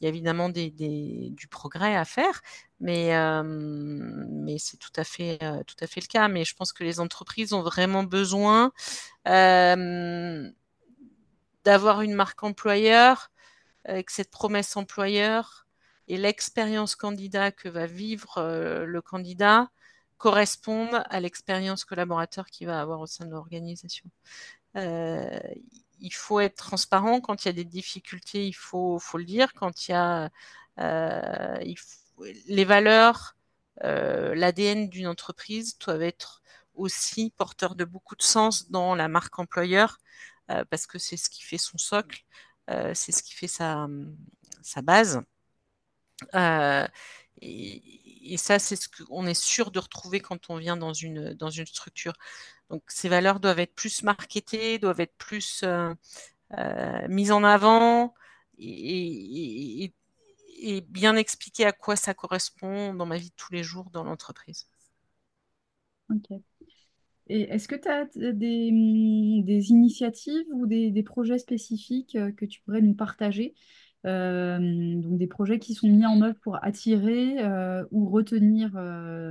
évidemment 0.01 0.49
du 0.49 1.47
progrès 1.49 1.95
à 1.95 2.05
faire, 2.05 2.43
mais, 2.79 3.11
mais 3.43 4.59
c'est 4.59 4.77
tout, 4.77 4.91
à 4.97 5.03
tout 5.63 5.75
à 5.81 5.87
fait 5.87 6.01
le 6.01 6.07
cas. 6.07 6.27
Mais 6.27 6.45
je 6.45 6.53
pense 6.53 6.73
que 6.73 6.83
les 6.83 6.99
entreprises 6.99 7.53
ont 7.53 7.63
vraiment 7.63 8.03
besoin 8.03 8.71
d'avoir 11.67 12.01
une 12.01 12.13
marque 12.13 12.43
employeur 12.43 13.29
avec 13.83 14.09
cette 14.09 14.31
promesse 14.31 14.77
employeur 14.77 15.67
et 16.07 16.15
l'expérience 16.15 16.95
candidat 16.95 17.51
que 17.51 17.67
va 17.67 17.87
vivre 17.87 18.37
euh, 18.37 18.85
le 18.85 19.01
candidat 19.01 19.69
correspondent 20.17 21.03
à 21.09 21.19
l'expérience 21.19 21.83
collaborateur 21.83 22.45
qu'il 22.45 22.67
va 22.67 22.79
avoir 22.79 23.01
au 23.01 23.05
sein 23.05 23.25
de 23.25 23.31
l'organisation. 23.31 24.09
Euh, 24.77 25.37
il 25.99 26.13
faut 26.13 26.39
être 26.39 26.55
transparent 26.55 27.19
quand 27.19 27.43
il 27.43 27.49
y 27.49 27.51
a 27.51 27.53
des 27.53 27.65
difficultés, 27.65 28.47
il 28.47 28.55
faut, 28.55 29.01
le 29.15 29.25
dire. 29.25 29.51
Quand 29.53 29.89
il 29.89 29.91
y 29.91 29.93
a 29.93 30.29
euh, 30.79 31.75
les 32.47 32.63
valeurs, 32.63 33.35
l'ADN 33.81 34.87
d'une 34.87 35.07
entreprise 35.07 35.77
doivent 35.79 36.01
être 36.01 36.41
aussi 36.75 37.33
porteurs 37.35 37.75
de 37.75 37.83
beaucoup 37.83 38.15
de 38.15 38.23
sens 38.23 38.71
dans 38.71 38.95
la 38.95 39.09
marque 39.09 39.37
employeur 39.37 39.97
euh, 39.97 40.36
parce 40.47 40.87
que 40.87 40.97
c'est 40.97 41.17
ce 41.17 41.29
qui 41.29 41.43
fait 41.43 41.57
son 41.57 41.77
socle, 41.77 42.23
euh, 42.69 42.91
c'est 42.93 43.11
ce 43.11 43.23
qui 43.23 43.33
fait 43.33 43.47
sa, 43.47 43.87
base. 44.83 45.21
Euh, 46.35 46.87
et, 47.41 48.37
ça, 48.37 48.59
c'est 48.59 48.75
ce 48.75 48.89
qu'on 48.89 49.25
est 49.25 49.33
sûr 49.33 49.71
de 49.71 49.79
retrouver 49.79 50.19
quand 50.19 50.49
on 50.49 50.57
vient 50.57 50.77
dans 50.77 50.93
une, 50.93 51.33
dans 51.33 51.49
une 51.49 51.65
structure. 51.65 52.13
Donc, 52.69 52.83
ces 52.87 53.09
valeurs 53.09 53.39
doivent 53.39 53.59
être 53.59 53.75
plus 53.75 54.03
marketées, 54.03 54.79
doivent 54.79 54.99
être 54.99 55.15
plus 55.17 55.63
euh, 55.63 57.07
mises 57.07 57.31
en 57.31 57.43
avant 57.43 58.13
et, 58.57 59.93
bien 60.89 61.15
expliquer 61.15 61.65
à 61.65 61.71
quoi 61.71 61.95
ça 61.95 62.13
correspond 62.13 62.93
dans 62.93 63.05
ma 63.05 63.17
vie 63.17 63.29
de 63.29 63.35
tous 63.35 63.53
les 63.53 63.63
jours 63.63 63.89
dans 63.91 64.03
l'entreprise. 64.03 64.67
Ok. 66.09 66.41
Et 67.29 67.41
est-ce 67.43 67.67
que 67.67 67.75
tu 67.75 67.87
as 67.89 68.05
des, 68.33 68.69
hum, 68.71 69.43
des, 69.43 69.69
initiatives 69.69 70.45
ou 70.51 70.65
des, 70.65 70.91
des, 70.91 71.03
projets 71.03 71.39
spécifiques 71.39 72.15
euh, 72.15 72.31
que 72.31 72.45
tu 72.45 72.61
pourrais 72.61 72.81
nous 72.81 72.93
partager 72.93 73.53
euh, 74.05 74.57
donc 74.59 75.17
des 75.17 75.27
projets 75.27 75.59
qui 75.59 75.73
sont 75.73 75.87
mis 75.87 76.05
en 76.05 76.21
œuvre 76.21 76.37
pour 76.41 76.63
attirer 76.63 77.37
euh, 77.39 77.83
ou 77.91 78.09
retenir 78.09 78.71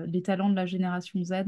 les 0.07 0.23
talents 0.23 0.51
de 0.51 0.57
la 0.57 0.67
génération 0.67 1.23
Z? 1.25 1.45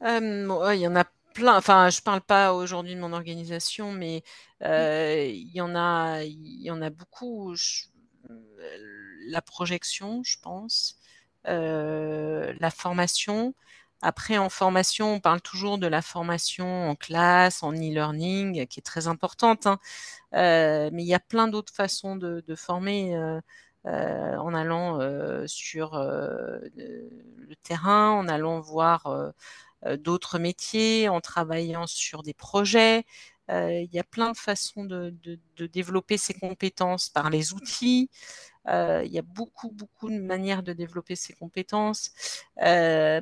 Il 0.00 0.80
y 0.80 0.86
en 0.86 0.96
a 0.96 1.04
plein. 1.34 1.56
Enfin, 1.56 1.90
je 1.90 2.00
ne 2.00 2.02
parle 2.02 2.22
pas 2.22 2.54
aujourd'hui 2.54 2.94
de 2.94 3.00
mon 3.00 3.12
organisation, 3.12 3.92
mais 3.92 4.22
il 4.62 5.50
y 5.54 5.60
en 5.60 5.76
a, 5.76 6.22
il 6.24 6.62
y 6.62 6.70
en 6.70 6.82
a 6.82 6.90
beaucoup. 6.90 7.54
la 9.28 9.42
projection, 9.42 10.22
je 10.24 10.38
pense, 10.40 10.98
la 11.44 12.70
formation. 12.70 13.54
Après, 14.02 14.38
en 14.38 14.50
formation, 14.50 15.14
on 15.14 15.20
parle 15.20 15.40
toujours 15.40 15.78
de 15.78 15.86
la 15.86 16.02
formation 16.02 16.90
en 16.90 16.94
classe, 16.94 17.62
en 17.62 17.72
e-learning, 17.72 18.66
qui 18.66 18.80
est 18.80 18.82
très 18.82 19.08
importante. 19.08 19.66
Hein. 19.66 19.78
Euh, 20.34 20.90
mais 20.92 21.02
il 21.02 21.08
y 21.08 21.14
a 21.14 21.20
plein 21.20 21.48
d'autres 21.48 21.72
façons 21.72 22.16
de, 22.16 22.42
former 22.56 23.16
euh, 23.16 23.40
euh, 23.86 24.36
en 24.36 24.54
allant 24.54 24.98
sur 25.46 25.96
le 25.96 27.54
terrain, 27.62 28.10
en 28.10 28.28
allant 28.28 28.60
voir 28.60 29.32
d'autres 29.98 30.38
métiers, 30.38 31.08
en 31.08 31.20
travaillant 31.20 31.86
sur 31.86 32.22
des 32.22 32.34
projets. 32.34 33.04
il 33.48 33.88
y 33.92 33.98
a 33.98 34.04
plein 34.04 34.32
de 34.32 34.36
façons 34.36 34.84
de, 34.84 35.14
de 35.56 35.66
développer 35.66 36.18
ses 36.18 36.34
compétences 36.34 37.08
par 37.08 37.30
les 37.30 37.54
outils. 37.54 38.10
Euh, 38.68 39.02
il 39.04 39.12
y 39.12 39.18
a 39.18 39.22
beaucoup, 39.22 39.70
beaucoup 39.70 40.10
de 40.10 40.18
manières 40.18 40.62
de 40.62 40.72
développer 40.72 41.16
ses 41.16 41.32
compétences. 41.34 42.10
Euh, 42.62 43.20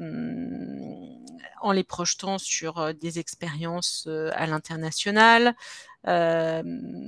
en 1.61 1.72
les 1.72 1.85
projetant 1.85 2.38
sur 2.38 2.94
des 2.94 3.18
expériences 3.18 4.09
à 4.33 4.46
l'international, 4.46 5.54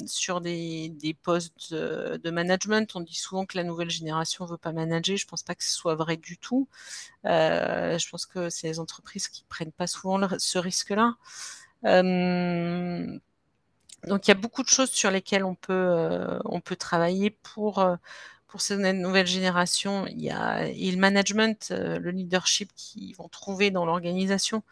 sur 0.07 0.41
des, 0.41 1.17
postes 1.23 1.75
de 1.75 2.31
management. 2.31 2.91
On 2.97 3.01
dit 3.01 3.15
souvent 3.15 3.45
que 3.45 3.57
la 3.59 3.65
nouvelle 3.65 3.91
génération 3.91 4.45
ne 4.47 4.51
veut 4.51 4.57
pas 4.57 4.73
manager. 4.73 5.17
Je 5.17 5.27
ne 5.27 5.29
pense 5.29 5.43
pas 5.43 5.55
que 5.55 5.65
ce 5.65 5.73
soit 5.73 5.95
vrai 5.95 6.17
du 6.17 6.39
tout. 6.39 6.69
je 7.25 8.11
pense 8.11 8.27
que 8.27 8.49
c'est 8.49 8.69
les 8.69 8.81
entreprises 8.81 9.29
qui 9.29 9.45
prennent 9.49 9.73
pas 9.73 9.87
souvent 9.87 10.21
ce 10.39 10.59
risque-là. 10.59 11.17
Donc 14.05 14.27
il 14.27 14.31
y 14.31 14.33
a 14.33 14.35
beaucoup 14.35 14.63
de 14.63 14.69
choses 14.69 14.91
sur 14.91 15.11
lesquelles 15.11 15.45
on 15.45 15.55
peut, 15.55 16.39
on 16.45 16.61
peut 16.61 16.77
travailler 16.77 17.31
pour 17.31 17.99
pour 18.57 18.61
cette 18.61 18.81
nouvelle 18.81 19.27
génération, 19.27 20.07
il 20.07 20.21
y 20.21 20.31
a 20.31 20.67
le 20.67 20.97
management, 20.97 21.69
euh, 21.73 21.99
le 21.99 22.11
leadership 22.11 22.71
qu'ils 22.75 23.15
vont 23.15 23.29
trouver 23.29 23.71
dans 23.71 23.85
l'organisation, 23.85 24.63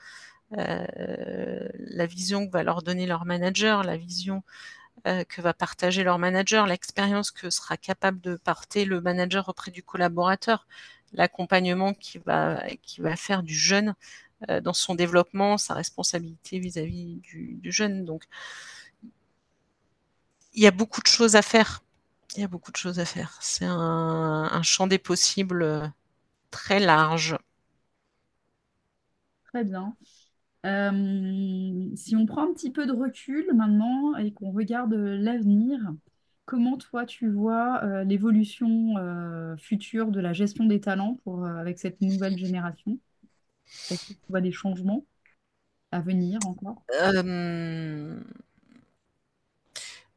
euh, 0.58 1.68
la 1.78 2.06
vision 2.06 2.46
que 2.46 2.52
va 2.52 2.62
leur 2.62 2.82
donner 2.82 3.06
leur 3.06 3.26
manager, 3.26 3.82
la 3.82 3.96
vision 3.98 4.42
euh, 5.06 5.24
que 5.24 5.42
va 5.42 5.54
partager 5.54 6.04
leur 6.04 6.18
manager, 6.18 6.66
l'expérience 6.66 7.30
que 7.30 7.50
sera 7.50 7.76
capable 7.76 8.20
de 8.22 8.36
porter 8.36 8.84
le 8.86 9.00
manager 9.02 9.48
auprès 9.50 9.70
du 9.70 9.82
collaborateur, 9.82 10.66
l'accompagnement 11.12 11.94
qui 11.94 12.18
va, 12.18 12.62
qui 12.82 13.00
va 13.02 13.16
faire 13.16 13.42
du 13.42 13.54
jeune 13.54 13.94
dans 14.62 14.74
son 14.74 14.94
développement, 14.94 15.58
sa 15.58 15.74
responsabilité 15.74 16.58
vis-à-vis 16.58 17.16
du, 17.16 17.58
du 17.60 17.72
jeune. 17.72 18.04
Donc, 18.04 18.24
il 20.54 20.62
y 20.62 20.66
a 20.66 20.70
beaucoup 20.70 21.00
de 21.00 21.06
choses 21.06 21.36
à 21.36 21.42
faire 21.42 21.84
il 22.36 22.40
y 22.40 22.44
a 22.44 22.48
beaucoup 22.48 22.72
de 22.72 22.76
choses 22.76 22.98
à 22.98 23.04
faire. 23.04 23.38
C'est 23.40 23.66
un, 23.66 24.62
champ 24.62 24.86
des 24.86 24.98
possibles 24.98 25.62
euh, 25.62 25.86
très 26.50 26.80
large. 26.80 27.36
Très 29.52 29.64
bien. 29.64 29.96
Euh, 30.66 31.90
si 31.94 32.16
on 32.16 32.26
prend 32.26 32.48
un 32.48 32.52
petit 32.54 32.70
peu 32.70 32.86
de 32.86 32.92
recul 32.92 33.46
maintenant 33.54 34.16
et 34.16 34.32
qu'on 34.32 34.50
regarde 34.50 34.94
l'avenir, 34.94 35.78
comment 36.44 36.76
toi 36.76 37.04
tu 37.04 37.30
vois 37.30 37.84
euh, 37.84 38.04
l'évolution 38.04 38.94
future 39.58 40.08
de 40.08 40.20
la 40.20 40.32
gestion 40.32 40.64
des 40.64 40.80
talents 40.80 41.20
pour, 41.24 41.46
avec 41.46 41.78
cette 41.78 42.00
nouvelle 42.00 42.36
génération? 42.36 42.98
Est-ce 43.90 44.08
que 44.08 44.12
tu 44.14 44.26
vois 44.28 44.40
des 44.40 44.52
changements 44.52 45.04
à 45.92 46.00
venir 46.00 46.40
encore? 46.46 46.82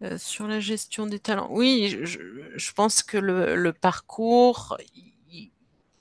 Euh, 0.04 0.18
sur 0.18 0.48
la 0.48 0.60
gestion 0.60 1.08
des 1.08 1.20
talents, 1.20 1.48
oui, 1.52 1.98
je, 2.04 2.72
pense 2.74 3.02
que 3.02 3.18
le, 3.18 3.74
parcours, 3.74 4.78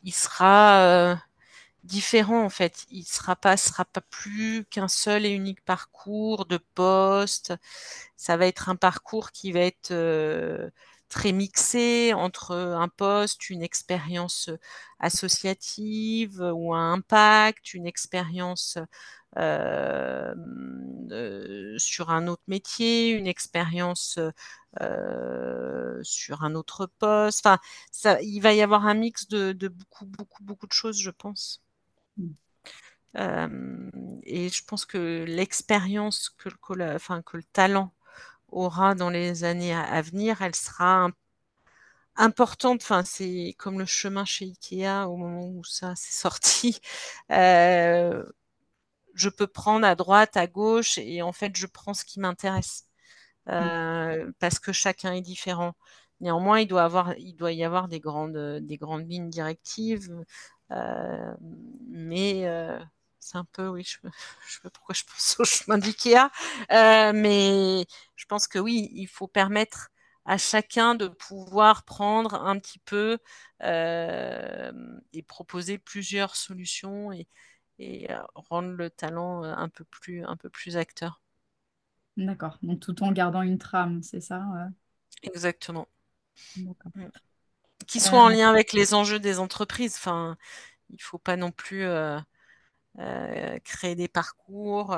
il, 0.03 0.13
sera 0.13 1.13
euh, 1.13 1.17
différent 1.85 2.45
en 2.45 2.51
fait. 2.51 2.87
Il 2.91 3.05
sera 3.05 3.37
pas, 3.37 3.57
sera 3.57 3.85
pas 3.87 4.03
plus 4.03 4.65
qu'un 4.67 4.89
seul 4.89 5.25
et 5.27 5.31
unique 5.31 5.63
parcours 5.65 6.47
de 6.47 6.59
poste. 6.75 7.55
Ça 8.17 8.37
va 8.37 8.47
être 8.47 8.69
un 8.69 8.77
parcours 8.77 9.33
qui 9.33 9.53
va 9.53 9.61
être 9.61 9.93
euh, 9.93 10.71
très 11.09 11.33
mixé 11.33 12.12
entre 12.14 12.55
un 12.55 12.88
poste, 12.88 13.51
une 13.51 13.62
expérience 13.62 14.51
associative 14.99 16.40
ou 16.55 16.75
un 16.75 16.95
impact, 16.95 17.75
une 17.75 17.87
expérience 17.87 18.79
euh, 19.38 20.35
sur 21.79 22.11
un 22.11 22.27
autre 22.27 22.42
métier, 22.49 23.11
une 23.11 23.27
expérience 23.27 24.19
euh, 24.81 26.01
sur 26.03 26.42
un 26.42 26.55
autre 26.55 26.87
poste. 26.99 27.45
Enfin, 27.45 27.59
ça, 27.92 28.21
il 28.23 28.40
va 28.40 28.55
y 28.55 28.62
avoir 28.62 28.87
un 28.87 28.95
mix 28.95 29.29
de, 29.29 29.53
beaucoup, 29.69 30.07
beaucoup, 30.07 30.42
beaucoup 30.42 30.66
de 30.66 30.73
choses, 30.73 30.99
je 30.99 31.11
pense. 31.11 31.62
Mmh. 32.16 32.29
Euh, 33.19 33.90
et 34.25 34.49
je 34.49 34.64
pense 34.64 34.85
que 34.85 35.25
l'expérience 35.27 36.31
que 36.31 36.51
le, 36.75 36.95
enfin, 36.95 37.23
que 37.23 37.37
le 37.37 37.45
talent 37.45 37.92
aura 38.64 38.95
dans 38.95 39.11
les 39.11 39.45
années 39.45 39.75
à, 39.75 40.03
venir, 40.03 40.42
elle 40.42 40.55
sera 40.55 41.11
importante. 42.16 42.83
Enfin, 42.83 43.05
c'est 43.05 43.55
comme 43.59 43.79
le 43.79 43.87
chemin 43.87 44.25
chez 44.25 44.47
Ikea 44.47 45.07
au 45.09 45.16
moment 45.16 45.47
où 45.49 45.64
ça 45.64 45.95
s'est 45.97 46.12
sorti. 46.16 46.81
Euh, 47.31 48.25
je 49.14 49.29
peux 49.29 49.47
prendre 49.47 49.87
à 49.87 49.95
droite, 49.95 50.37
à 50.37 50.47
gauche, 50.47 50.99
et 50.99 51.23
en 51.23 51.33
fait, 51.33 51.57
je 51.57 51.66
prends 51.66 51.95
ce 51.95 52.05
qui 52.05 52.21
m'intéresse. 52.21 52.85
Mmh. 53.47 53.53
Euh, 53.53 54.33
parce 54.40 54.59
que 54.59 54.73
chacun 54.73 55.12
est 55.14 55.23
différent. 55.23 55.75
Néanmoins, 56.21 56.61
il 56.61 56.66
doit, 56.66 56.85
avoir, 56.85 57.16
il 57.19 57.35
doit 57.35 57.53
y 57.53 57.64
avoir 57.64 57.88
des 57.88 58.01
grandes, 58.01 58.61
des 58.62 58.77
grandes 58.79 59.11
lignes 59.11 59.31
directives, 59.31 60.11
euh, 60.73 61.35
mais 61.88 62.45
c'est 63.27 63.39
un 63.39 63.45
peu, 63.53 63.69
oui, 63.69 63.85
je, 63.85 63.99
je 64.49 64.53
sais 64.62 64.71
pourquoi 64.73 64.95
je 64.95 65.05
pense 65.05 65.37
au 65.41 65.45
chemin 65.45 65.79
d'IKEA, 65.79 66.31
mais 67.12 67.87
je 68.17 68.25
pense 68.27 68.49
que 68.49 68.59
oui, 68.59 68.89
il 68.93 69.07
faut 69.09 69.29
permettre 69.29 69.89
à 70.25 70.39
chacun 70.39 70.95
de 70.95 71.09
pouvoir 71.09 71.85
prendre 71.85 72.35
un 72.35 72.59
petit 72.59 72.81
peu 72.81 73.19
et 73.61 75.23
proposer 75.23 75.79
plusieurs 75.79 76.37
solutions 76.37 77.12
et, 77.12 77.27
et 77.79 78.11
euh, 78.11 78.19
rendre 78.35 78.71
le 78.71 78.91
talent 78.91 79.45
euh, 79.45 79.55
un 79.55 79.69
peu 79.69 79.85
plus, 79.85 80.25
un 80.25 80.37
peu 80.37 80.49
plus 80.49 80.77
acteur. 80.77 81.21
D'accord, 82.17 82.59
donc 82.62 82.81
tout 82.81 83.03
en 83.03 83.12
gardant 83.12 83.43
une 83.43 83.59
trame, 83.59 84.03
c'est 84.03 84.23
ça 84.23 84.43
euh? 84.57 84.69
Exactement. 85.23 85.87
Qui 87.87 88.01
soit 88.01 88.21
en 88.21 88.29
lien 88.29 88.51
avec 88.51 88.73
les 88.73 88.95
enjeux 88.95 89.19
des 89.21 89.39
entreprises. 89.39 89.95
Enfin, 89.97 90.37
il 90.91 90.97
ne 90.97 91.03
faut 91.03 91.19
pas 91.19 91.37
non 91.37 91.51
plus 91.51 91.85
créer 93.65 93.95
des 93.95 94.09
parcours. 94.09 94.97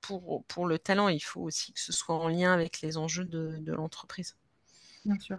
pour, 0.00 0.44
pour, 0.44 0.66
le 0.66 0.78
talent, 0.78 1.08
il 1.08 1.20
faut 1.20 1.42
aussi 1.42 1.72
que 1.72 1.80
ce 1.80 1.92
soit 1.92 2.16
en 2.16 2.28
lien 2.28 2.52
avec 2.52 2.80
les 2.80 2.96
enjeux 2.96 3.24
de, 3.24 3.58
de 3.60 3.72
l'entreprise. 3.72 4.36
Bien 5.04 5.18
sûr. 5.18 5.38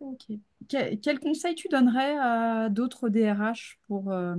Ok. 0.00 0.26
Quel, 0.68 1.18
conseil 1.18 1.56
tu 1.56 1.68
donnerais 1.68 2.16
à 2.18 2.68
d'autres 2.68 3.08
DRH 3.08 3.80
pour, 3.88 4.12
euh, 4.12 4.34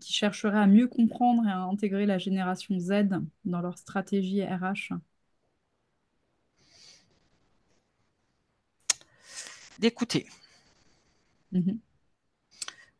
qui 0.00 0.12
chercheraient 0.12 0.58
à 0.58 0.66
mieux 0.66 0.88
comprendre 0.88 1.46
et 1.46 1.50
à 1.50 1.60
intégrer 1.60 2.04
la 2.04 2.18
génération 2.18 2.78
Z 2.78 3.08
dans 3.44 3.60
leur 3.60 3.78
stratégie 3.78 4.44
RH 4.44 4.92
D'écouter. 9.78 10.26
Mhm. 11.52 11.78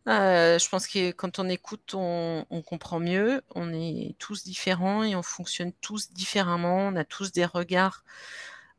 Euh, 0.06 0.58
je 0.58 0.68
pense 0.68 0.86
que 0.86 1.12
quand 1.12 1.38
on 1.38 1.48
écoute, 1.48 1.94
on, 1.94 2.44
comprend 2.66 3.00
mieux. 3.00 3.42
On 3.54 3.72
est 3.72 4.16
tous 4.18 4.44
différents 4.44 5.02
et 5.02 5.16
on 5.16 5.22
fonctionne 5.22 5.72
tous 5.80 6.12
différemment. 6.12 6.88
On 6.88 6.96
a 6.96 7.04
tous 7.04 7.32
des 7.32 7.44
regards 7.44 8.04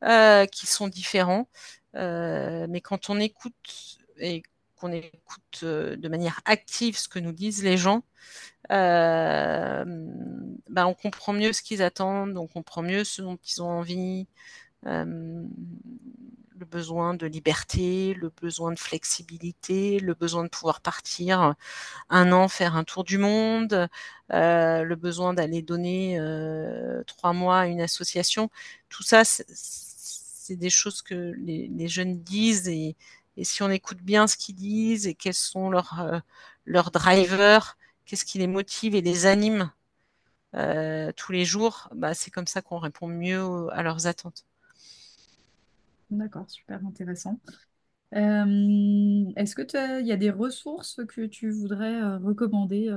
euh, 0.04 0.46
qui 0.46 0.68
sont 0.68 0.88
différents. 0.88 1.50
Euh, 1.96 2.68
mais 2.70 2.82
quand 2.82 3.10
on 3.10 3.20
écoute 3.20 4.00
et 4.20 4.44
qu'on 4.76 4.92
écoute 4.92 5.64
de 5.64 6.08
manière 6.10 6.42
active 6.46 6.98
ce 6.98 7.08
que 7.08 7.20
nous 7.20 7.32
disent 7.32 7.64
les 7.64 7.78
gens, 7.78 8.04
ben 8.70 9.86
on 10.86 10.94
comprend 10.94 11.34
mieux 11.34 11.54
ce 11.54 11.62
qu'ils 11.62 11.82
attendent, 11.82 12.38
on 12.38 12.48
comprend 12.48 12.82
mieux 12.82 13.04
ce 13.04 13.22
dont 13.22 13.38
ils 13.46 13.62
ont 13.62 13.70
envie, 13.70 14.28
le 16.58 16.66
besoin 16.66 17.14
de 17.14 17.26
liberté, 17.28 18.14
le 18.16 18.30
besoin 18.42 18.72
de 18.72 18.80
flexibilité, 18.80 20.00
le 20.00 20.14
besoin 20.14 20.44
de 20.44 20.50
pouvoir 20.50 20.82
partir 20.82 21.56
un 22.10 22.32
an 22.32 22.48
faire 22.48 22.76
un 22.76 22.84
tour 22.84 23.04
du 23.04 23.18
monde, 23.18 23.90
le 24.30 24.96
besoin 24.96 25.34
d'aller 25.34 25.62
donner 25.62 26.20
trois 27.08 27.34
mois 27.34 27.60
à 27.62 27.68
une 27.68 27.82
association. 27.82 28.50
Tout 28.90 29.04
ça, 29.04 29.24
c'est 30.46 30.56
des 30.56 30.70
choses 30.70 31.02
que 31.02 31.34
les, 31.38 31.88
jeunes 31.88 32.22
disent 32.22 32.68
et, 32.68 32.96
si 33.44 33.64
on 33.64 33.70
écoute 33.70 34.02
bien 34.02 34.28
ce 34.28 34.38
qu'ils 34.38 34.56
disent 34.56 35.08
et 35.08 35.16
quels 35.16 35.34
sont 35.34 35.70
leurs, 35.70 36.00
euh, 36.02 36.82
drivers, 36.94 37.78
qu'est-ce 38.06 38.26
qui 38.26 38.38
les 38.40 38.48
motive 38.48 38.96
et 38.96 39.02
les 39.02 39.26
anime 39.26 39.72
euh, 40.56 41.12
tous 41.14 41.32
les 41.34 41.46
jours, 41.46 41.90
bah, 41.94 42.14
c'est 42.14 42.32
comme 42.32 42.48
ça 42.48 42.62
qu'on 42.62 42.80
répond 42.80 43.08
mieux 43.08 43.68
à 43.74 43.84
leurs 43.84 44.08
attentes. 44.08 44.46
D'accord, 46.10 46.50
super 46.50 46.86
intéressant. 46.86 47.40
Euh, 48.14 49.26
est-ce 49.36 49.56
que 49.56 50.00
il 50.02 50.08
y 50.08 50.12
a 50.12 50.18
des 50.18 50.30
ressources 50.30 51.02
que 51.08 51.26
tu 51.26 51.50
voudrais 51.50 52.16
recommander, 52.18 52.96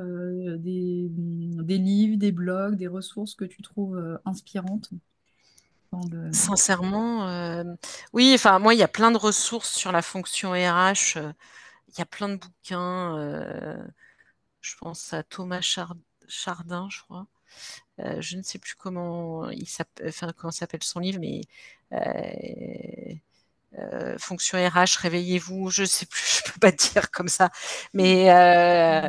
des, 0.58 1.08
des, 1.10 1.78
livres, 1.78 2.18
des 2.18 2.32
blogs, 2.32 2.76
des 2.76 2.86
ressources 2.86 3.34
que 3.34 3.44
tu 3.44 3.62
trouves 3.62 4.20
inspirantes 4.24 4.90
Sincèrement, 6.32 7.28
euh, 7.28 7.64
oui, 8.12 8.32
enfin 8.34 8.58
moi 8.58 8.74
il 8.74 8.80
y 8.80 8.82
a 8.82 8.88
plein 8.88 9.10
de 9.10 9.16
ressources 9.16 9.72
sur 9.72 9.90
la 9.92 10.02
fonction 10.02 10.50
RH, 10.50 11.16
euh, 11.16 11.32
il 11.88 11.98
y 11.98 12.02
a 12.02 12.06
plein 12.06 12.28
de 12.28 12.36
bouquins, 12.36 13.16
euh, 13.16 13.82
je 14.60 14.76
pense 14.76 15.12
à 15.14 15.22
Thomas 15.22 15.62
Chardin, 16.28 16.88
je 16.90 17.00
crois. 17.02 17.26
Je 18.20 18.36
ne 18.36 18.42
sais 18.42 18.58
plus 18.58 18.74
comment 18.76 19.50
il 19.50 19.68
s'appelle, 19.68 20.08
enfin 20.08 20.32
comment 20.36 20.50
s'appelle 20.50 20.82
son 20.82 21.00
livre, 21.00 21.20
mais 21.20 21.42
fonction 24.18 24.58
RH, 24.58 24.98
réveillez-vous, 24.98 25.70
je 25.70 25.84
sais 25.84 26.06
plus, 26.06 26.20
je 26.46 26.52
peux 26.52 26.60
pas 26.60 26.72
dire 26.72 27.10
comme 27.10 27.28
ça, 27.28 27.50
mais 27.92 28.30
euh, 28.30 29.08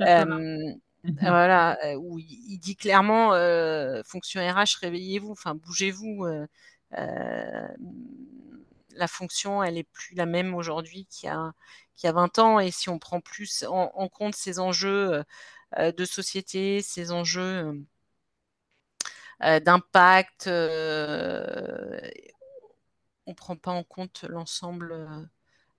voilà, 1.20 1.78
où 1.98 2.18
il, 2.18 2.58
dit 2.58 2.76
clairement 2.76 3.30
fonction 4.04 4.40
RH, 4.40 4.78
réveillez-vous, 4.80 5.32
enfin 5.32 5.54
bougez-vous. 5.54 6.26
la 6.90 7.68
fonction, 9.08 9.62
elle 9.62 9.78
est 9.78 9.88
plus 9.90 10.14
la 10.14 10.26
même 10.26 10.54
aujourd'hui 10.54 11.06
qu'il 11.06 11.28
y 11.28 11.30
a 11.30 11.52
qu'il 11.96 12.08
y 12.08 12.10
a 12.10 12.12
20 12.12 12.38
ans, 12.38 12.60
et 12.60 12.70
si 12.70 12.90
on 12.90 12.98
prend 12.98 13.22
plus 13.22 13.64
en, 13.66 14.08
compte 14.08 14.34
ces 14.34 14.58
enjeux 14.58 15.24
de 15.78 16.04
société, 16.04 16.82
ces 16.82 17.10
enjeux 17.10 17.86
d'impact, 19.40 20.48
on 23.26 23.30
ne 23.30 23.34
prend 23.34 23.56
pas 23.56 23.72
en 23.72 23.82
compte 23.84 24.24
l'ensemble 24.28 25.28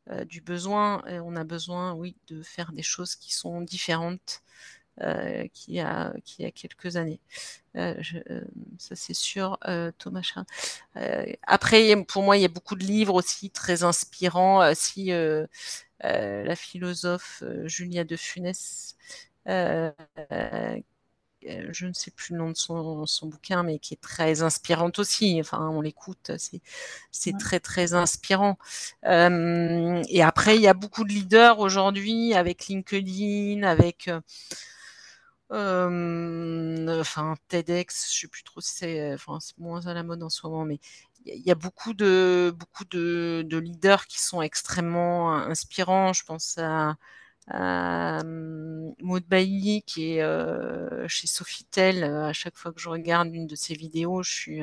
euh, 0.10 0.26
du 0.26 0.42
besoin. 0.42 1.04
Et 1.08 1.20
on 1.20 1.36
a 1.36 1.44
besoin, 1.44 1.94
oui, 1.94 2.16
de 2.28 2.42
faire 2.42 2.72
des 2.72 2.84
choses 2.84 3.16
qui 3.16 3.34
sont 3.34 3.62
différentes 3.62 4.42
euh, 5.02 5.48
qu'il 5.54 5.76
y, 5.76 5.80
a, 5.82 6.14
quelques 6.56 6.96
années. 6.98 7.20
Euh, 7.76 7.96
ça, 8.78 8.96
c'est 8.96 9.14
sûr, 9.14 9.58
Thomas 9.98 10.34
après, 11.44 11.96
pour 12.06 12.24
moi, 12.24 12.38
il 12.38 12.42
y 12.42 12.46
a 12.46 12.50
beaucoup 12.50 12.76
de 12.76 12.84
livres 12.84 13.16
aussi 13.16 13.50
très 13.52 13.84
inspirants. 13.84 14.74
si 14.76 15.12
la 16.02 16.56
philosophe 16.56 17.44
Julia 17.66 18.04
de 18.04 18.16
Funès 18.16 18.96
euh, 19.48 19.92
je 21.42 21.86
ne 21.88 21.94
sais 21.94 22.12
plus 22.12 22.34
le 22.34 22.40
nom 22.40 22.50
de 22.52 22.56
son, 22.56 23.06
bouquin, 23.28 23.64
mais 23.64 23.80
qui 23.80 23.94
est 23.94 24.02
très 24.02 24.42
inspirante 24.42 25.00
aussi. 25.00 25.38
Enfin, 25.40 25.70
on 25.70 25.82
l'écoute, 25.82 26.32
c'est 27.12 27.38
très 27.38 27.60
très 27.60 27.94
inspirant. 27.94 28.58
Euh, 29.06 30.02
et 30.10 30.24
après, 30.24 30.56
il 30.56 30.62
y 30.62 30.68
a 30.68 30.74
beaucoup 30.74 31.04
de 31.04 31.10
leaders 31.10 31.60
aujourd'hui 31.60 32.34
avec 32.34 32.68
LinkedIn, 32.68 33.64
avec 33.64 34.10
euh, 35.52 37.00
enfin 37.00 37.36
TEDx. 37.48 38.14
Je 38.14 38.20
sais 38.22 38.28
plus 38.28 38.44
trop 38.44 38.62
si 38.62 38.76
c'est, 38.76 39.14
enfin, 39.14 39.40
c'est 39.40 39.58
moins 39.58 39.86
à 39.88 39.94
la 39.94 40.04
mode 40.04 40.24
en 40.24 40.30
ce 40.30 40.46
moment, 40.46 40.66
mais 40.66 40.80
il 41.26 41.42
y 41.46 41.52
a 41.52 41.56
beaucoup 41.56 41.94
de 41.94 42.54
beaucoup 42.58 42.86
de, 42.86 43.44
de, 43.46 43.58
leaders 43.58 44.08
qui 44.08 44.20
sont 44.22 44.42
extrêmement 44.42 45.34
inspirants. 45.36 46.14
Je 46.14 46.24
pense 46.24 46.58
à 46.58 46.96
euh, 47.54 48.92
Maud 49.02 49.24
Bailly 49.28 49.84
qui 49.84 50.14
est 50.14 50.22
euh, 50.22 51.08
chez 51.08 51.28
Sofitel. 51.28 52.04
À 52.04 52.34
chaque 52.34 52.58
fois 52.58 52.72
que 52.74 52.80
je 52.80 52.90
regarde 52.90 53.34
une 53.34 53.48
de 53.48 53.56
ses 53.56 53.74
vidéos, 53.74 54.24
je 54.24 54.32
suis, 54.34 54.62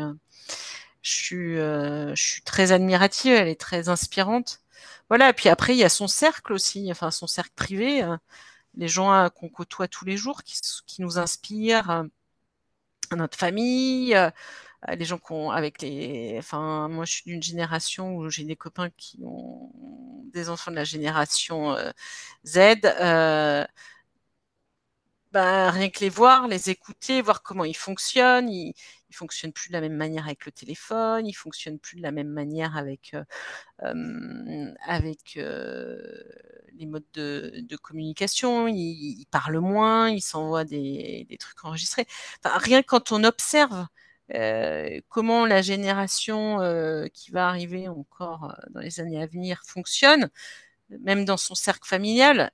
je 1.02 1.10
suis, 1.10 1.56
je 1.56 2.14
suis 2.16 2.42
très 2.42 2.72
admirative. 2.72 3.34
Elle 3.34 3.48
est 3.48 3.60
très 3.60 3.88
inspirante. 3.88 4.60
Voilà. 5.08 5.30
Et 5.30 5.32
puis 5.32 5.48
après, 5.48 5.74
il 5.74 5.78
y 5.78 5.84
a 5.84 5.88
son 5.88 6.08
cercle 6.08 6.52
aussi, 6.52 6.90
enfin 6.90 7.10
son 7.10 7.26
cercle 7.26 7.52
privé, 7.56 8.02
les 8.76 8.88
gens 8.88 9.28
qu'on 9.30 9.48
côtoie 9.48 9.88
tous 9.88 10.04
les 10.04 10.16
jours, 10.16 10.42
qui, 10.42 11.02
nous 11.02 11.18
inspirent, 11.18 12.04
notre 13.12 13.38
famille, 13.38 14.16
les 14.88 15.04
gens 15.04 15.18
qui 15.18 15.32
ont 15.32 15.50
avec 15.50 15.80
les 15.82 16.36
enfin 16.38 16.88
moi 16.88 17.04
je 17.04 17.12
suis 17.14 17.24
d'une 17.24 17.42
génération 17.42 18.16
où 18.16 18.28
j'ai 18.30 18.44
des 18.44 18.56
copains 18.56 18.90
qui 18.96 19.20
ont 19.24 19.70
des 20.32 20.48
enfants 20.50 20.70
de 20.70 20.76
la 20.76 20.84
génération 20.84 21.72
euh, 21.72 21.90
Z 22.44 22.58
euh, 22.84 23.64
bah, 25.32 25.70
rien 25.72 25.90
que 25.90 25.98
les 25.98 26.10
voir, 26.10 26.46
les 26.46 26.70
écouter, 26.70 27.20
voir 27.20 27.42
comment 27.42 27.64
ils 27.64 27.76
fonctionnent. 27.76 28.48
Ils, 28.48 28.72
ils 29.10 29.16
fonctionnent 29.16 29.52
plus 29.52 29.68
de 29.68 29.72
la 29.72 29.80
même 29.80 29.96
manière 29.96 30.26
avec 30.26 30.46
le 30.46 30.52
téléphone, 30.52 31.26
ils 31.26 31.34
fonctionnent 31.34 31.80
plus 31.80 31.96
de 31.96 32.02
la 32.02 32.12
même 32.12 32.28
manière 32.28 32.76
avec 32.76 33.16
avec 34.86 35.38
les 36.74 36.86
modes 36.86 37.04
de, 37.14 37.76
communication. 37.82 38.68
Ils, 38.68 39.26
parlent 39.30 39.58
moins, 39.60 40.10
ils 40.10 40.20
s'envoient 40.22 40.64
des, 40.64 41.26
trucs 41.40 41.64
enregistrés. 41.64 42.06
Rien 42.44 42.82
quand 42.82 43.12
on 43.12 43.24
observe 43.24 43.86
euh, 44.34 45.00
comment 45.08 45.46
la 45.46 45.62
génération 45.62 46.60
euh, 46.60 47.06
qui 47.08 47.30
va 47.30 47.48
arriver 47.48 47.88
encore 47.88 48.50
euh, 48.50 48.70
dans 48.70 48.80
les 48.80 49.00
années 49.00 49.22
à 49.22 49.26
venir 49.26 49.62
fonctionne, 49.64 50.28
même 50.90 51.24
dans 51.24 51.36
son 51.36 51.54
cercle 51.54 51.86
familial, 51.88 52.50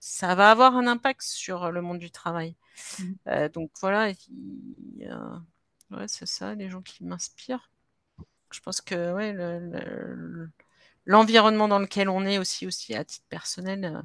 ça 0.00 0.34
va 0.34 0.50
avoir 0.50 0.76
un 0.76 0.86
impact 0.86 1.22
sur 1.22 1.70
le 1.70 1.80
monde 1.82 1.98
du 1.98 2.10
travail. 2.10 2.56
Mmh. 2.98 3.48
donc 3.48 3.70
voilà, 3.80 4.12
c'est 6.08 6.26
ça, 6.26 6.54
les 6.54 6.68
gens 6.68 6.82
qui 6.82 7.04
m'inspirent. 7.04 7.70
Je 8.50 8.60
pense 8.60 8.80
que 8.80 9.12
ouais, 9.12 9.32
l'environnement 11.04 11.68
dans 11.68 11.78
lequel 11.78 12.08
on 12.08 12.24
est 12.24 12.38
aussi, 12.38 12.66
aussi 12.66 12.94
à 12.94 13.04
titre 13.04 13.26
personnel, 13.28 14.02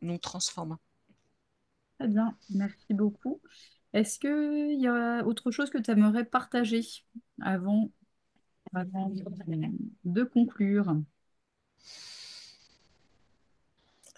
nous 0.00 0.18
transforme. 0.18 0.78
Très 1.98 2.08
bien, 2.08 2.36
merci 2.50 2.94
beaucoup. 2.94 3.40
Est-ce 3.98 4.20
qu'il 4.20 4.80
y 4.80 4.86
a 4.86 5.24
autre 5.26 5.50
chose 5.50 5.70
que 5.70 5.78
tu 5.78 5.90
aimerais 5.90 6.24
partager 6.24 6.82
avant, 7.42 7.90
de 10.04 10.22
conclure? 10.22 10.94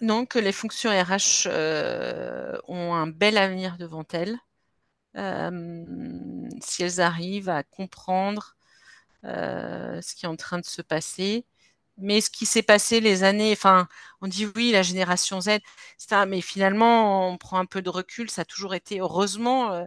Non, 0.01 0.27
que 0.27 0.37
les 0.37 0.51
fonctions 0.51 0.91
RH 0.91 1.47
euh, 1.47 2.59
ont 2.67 2.93
un 2.93 3.07
bel 3.07 3.39
avenir 3.39 3.77
devant 3.79 4.05
elles. 4.13 4.37
Euh, 5.17 5.83
si 6.61 6.83
elles 6.83 7.01
arrivent 7.01 7.49
à 7.49 7.63
comprendre 7.63 8.55
euh, 9.25 9.99
ce 9.99 10.13
qui 10.13 10.25
est 10.25 10.29
en 10.29 10.35
train 10.35 10.59
de 10.59 10.65
se 10.65 10.83
passer, 10.83 11.43
mais 12.01 12.21
ce 12.21 12.29
qui 12.29 12.45
s'est 12.45 12.63
passé 12.63 12.99
les 12.99 13.23
années, 13.23 13.51
enfin, 13.53 13.87
on 14.21 14.27
dit 14.27 14.47
oui, 14.55 14.71
la 14.71 14.81
génération 14.83 15.41
Z, 15.41 15.59
mais 16.27 16.41
finalement, 16.41 17.29
on 17.29 17.37
prend 17.37 17.59
un 17.59 17.65
peu 17.65 17.81
de 17.81 17.89
recul, 17.89 18.29
ça 18.29 18.41
a 18.41 18.45
toujours 18.45 18.73
été, 18.75 18.99
heureusement, 18.99 19.71
euh, 19.73 19.85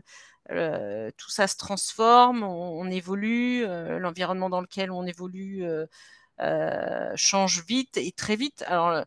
euh, 0.51 1.11
tout 1.17 1.31
ça 1.31 1.47
se 1.47 1.57
transforme, 1.57 2.43
on, 2.43 2.91
évolue, 2.91 3.65
euh, 3.65 3.99
l'environnement 3.99 4.51
dans 4.51 4.61
lequel 4.61 4.91
on 4.91 5.07
évolue 5.07 5.65
change 7.17 7.65
vite 7.67 7.97
et 7.97 8.13
très 8.13 8.37
vite. 8.37 8.63
Alors, 8.67 9.05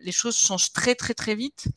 les 0.00 0.12
choses 0.12 0.36
changent 0.36 0.72
très, 0.72 0.94
très, 0.94 1.14
très 1.14 1.34
vite. 1.34 1.68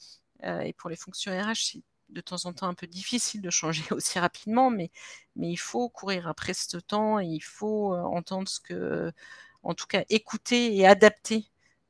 et 0.44 0.74
pour 0.74 0.90
les 0.90 0.96
fonctions 0.96 1.32
RH, 1.32 1.72
c'est 1.74 1.84
de 2.10 2.22
temps 2.22 2.46
en 2.46 2.54
temps 2.54 2.68
un 2.68 2.74
peu 2.76 2.88
difficile 2.88 3.42
de 3.42 3.50
changer 3.50 3.84
aussi 3.92 4.20
rapidement, 4.20 4.70
mais, 4.70 4.92
mais 5.36 5.50
il 5.52 5.58
faut 5.58 5.90
courir 5.90 6.28
après 6.28 6.54
ce 6.54 6.78
temps 6.78 7.20
et 7.20 7.26
il 7.26 7.42
faut 7.42 7.96
entendre 7.96 8.48
ce 8.48 8.60
que 8.60 9.12
en 9.66 9.74
tout 9.74 9.88
cas 9.88 10.04
écouter 10.10 10.76
et 10.78 10.88
adapter 10.88 11.46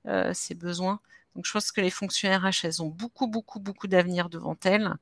euh, 0.08 0.34
ses 0.34 0.56
besoins. 0.56 1.00
Donc 1.36 1.46
je 1.46 1.52
pense 1.52 1.72
que 1.72 1.82
les 1.82 1.90
fonctions 1.92 2.30
RH, 2.32 2.64
elles 2.66 2.82
ont 2.82 2.88
beaucoup, 2.88 3.28
beaucoup, 3.28 3.60
beaucoup 3.60 3.88
d'avenir 3.88 4.30
devant 4.30 4.58
elles. 4.64 4.94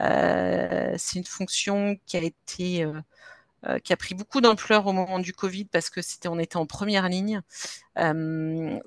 Euh, 0.00 0.94
c'est 0.98 1.18
une 1.18 1.24
fonction 1.26 1.98
qui 2.06 2.16
a 2.16 2.22
été 2.22 2.84
euh, 2.84 3.78
qui 3.80 3.92
a 3.92 3.96
pris 3.96 4.14
beaucoup 4.14 4.40
d'ampleur 4.40 4.86
au 4.86 4.92
moment 4.92 5.18
du 5.18 5.32
Covid 5.32 5.66
parce 5.66 5.90
que 5.90 6.02
c'était 6.02 6.28
on 6.28 6.38
était 6.38 6.56
en 6.56 6.66
première 6.66 7.08
ligne. 7.08 7.42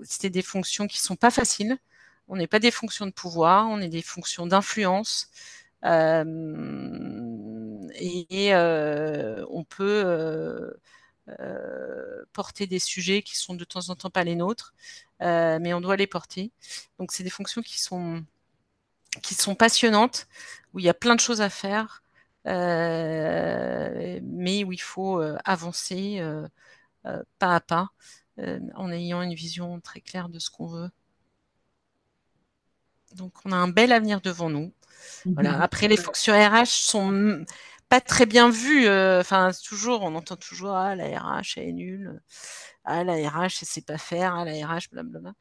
c'était 0.03 0.29
des 0.29 0.41
fonctions 0.41 0.87
qui 0.87 0.99
sont 0.99 1.15
pas 1.15 1.31
faciles. 1.31 1.77
On 2.27 2.35
n'est 2.35 2.47
pas 2.47 2.59
des 2.59 2.71
fonctions 2.71 3.05
de 3.05 3.11
pouvoir, 3.11 3.67
on 3.69 3.79
est 3.79 3.89
des 3.89 4.01
fonctions 4.01 4.47
d'influence. 4.47 5.29
et, 5.83 5.89
on 8.53 9.63
peut 9.69 10.73
euh, 11.39 12.23
porter 12.31 12.67
des 12.67 12.79
sujets 12.79 13.21
qui 13.21 13.37
sont 13.37 13.55
de 13.55 13.65
temps 13.65 13.89
en 13.89 13.95
temps 13.95 14.09
pas 14.09 14.23
les 14.23 14.35
nôtres, 14.35 14.73
euh, 15.21 15.59
mais 15.61 15.73
on 15.73 15.81
doit 15.81 15.97
les 15.97 16.07
porter. 16.07 16.51
Donc 16.99 17.11
c'est 17.11 17.23
des 17.23 17.29
fonctions 17.29 17.61
qui 17.61 17.79
sont 17.79 18.23
qui 19.23 19.33
sont 19.33 19.55
passionnantes, 19.55 20.27
où 20.73 20.79
il 20.79 20.85
y 20.85 20.89
a 20.89 20.93
plein 20.93 21.15
de 21.15 21.19
choses 21.19 21.41
à 21.41 21.49
faire, 21.49 22.03
euh, 22.45 24.19
mais 24.23 24.63
où 24.63 24.71
il 24.71 24.81
faut 24.81 25.21
avancer 25.43 26.21
pas 27.39 27.55
à 27.55 27.59
pas, 27.59 27.89
en 28.75 28.91
ayant 28.91 29.21
une 29.21 29.33
vision 29.33 29.79
très 29.81 30.01
claire 30.01 30.29
de 30.29 30.39
ce 30.39 30.49
qu'on 30.49 30.67
veut. 30.67 30.89
Donc 33.15 33.33
on 33.45 33.51
a 33.51 33.55
un 33.55 33.69
bel 33.69 33.91
avenir 33.91 34.21
devant 34.21 34.49
nous. 34.49 34.71
Voilà. 35.25 35.61
Après, 35.61 35.87
les 35.87 35.97
fonctions 35.97 36.33
RH 36.33 36.67
sont 36.67 37.45
pas 37.89 38.01
très 38.01 38.25
bien 38.25 38.49
vu. 38.49 38.87
Euh, 38.87 39.21
enfin, 39.21 39.51
toujours, 39.63 40.03
on 40.03 40.15
entend 40.15 40.35
toujours 40.35 40.75
ah 40.75 40.95
la 40.95 41.19
RH 41.19 41.57
elle 41.57 41.69
est 41.69 41.73
nulle, 41.73 42.21
ah 42.83 43.03
la 43.03 43.13
RH 43.29 43.43
elle 43.43 43.51
sait 43.51 43.81
pas 43.81 43.97
faire, 43.97 44.35
ah 44.35 44.45
la 44.45 44.67
RH 44.67 44.89
blablabla. 44.91 45.33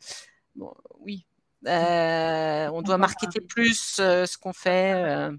Bon, 0.54 0.72
oui, 1.00 1.26
euh, 1.66 2.68
on 2.72 2.82
doit 2.82 2.98
marketer 2.98 3.40
plus 3.40 3.98
euh, 4.00 4.26
ce 4.26 4.38
qu'on 4.38 4.52
fait. 4.52 5.30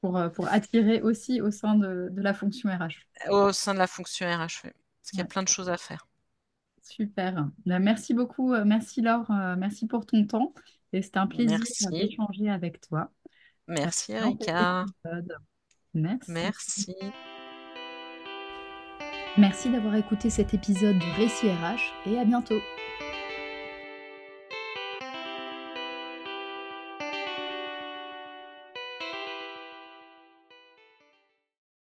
Pour, 0.00 0.18
pour, 0.32 0.48
attirer 0.48 1.02
aussi 1.02 1.42
au 1.42 1.50
sein 1.50 1.74
de, 1.74 2.08
de, 2.10 2.22
la 2.22 2.32
fonction 2.32 2.70
RH. 2.70 3.06
Au 3.28 3.52
sein 3.52 3.74
de 3.74 3.78
la 3.78 3.86
fonction 3.86 4.26
RH, 4.26 4.64
oui. 4.64 4.70
Parce 5.02 5.10
qu'il 5.10 5.18
y 5.18 5.22
a 5.22 5.26
plein 5.26 5.42
de 5.42 5.48
choses 5.48 5.68
à 5.68 5.76
faire. 5.76 6.06
Super. 6.82 7.48
Ben, 7.66 7.80
merci 7.80 8.14
beaucoup. 8.14 8.54
Merci 8.64 9.02
Laure. 9.02 9.30
Merci 9.58 9.86
pour 9.86 10.06
ton 10.06 10.26
temps. 10.26 10.54
Et 10.92 11.02
c'était 11.02 11.18
un 11.18 11.26
plaisir 11.26 11.60
d'échanger 11.90 12.48
avec 12.48 12.80
toi. 12.80 13.10
Merci 13.68 14.12
Erika. 14.12 14.86
Merci. 15.94 16.30
Merci. 16.30 16.96
Merci 19.38 19.70
d'avoir 19.70 19.94
écouté 19.94 20.28
cet 20.28 20.54
épisode 20.54 20.98
de 20.98 21.16
Récit 21.16 21.48
RH 21.50 22.08
et 22.10 22.18
à 22.18 22.24
bientôt 22.24 22.58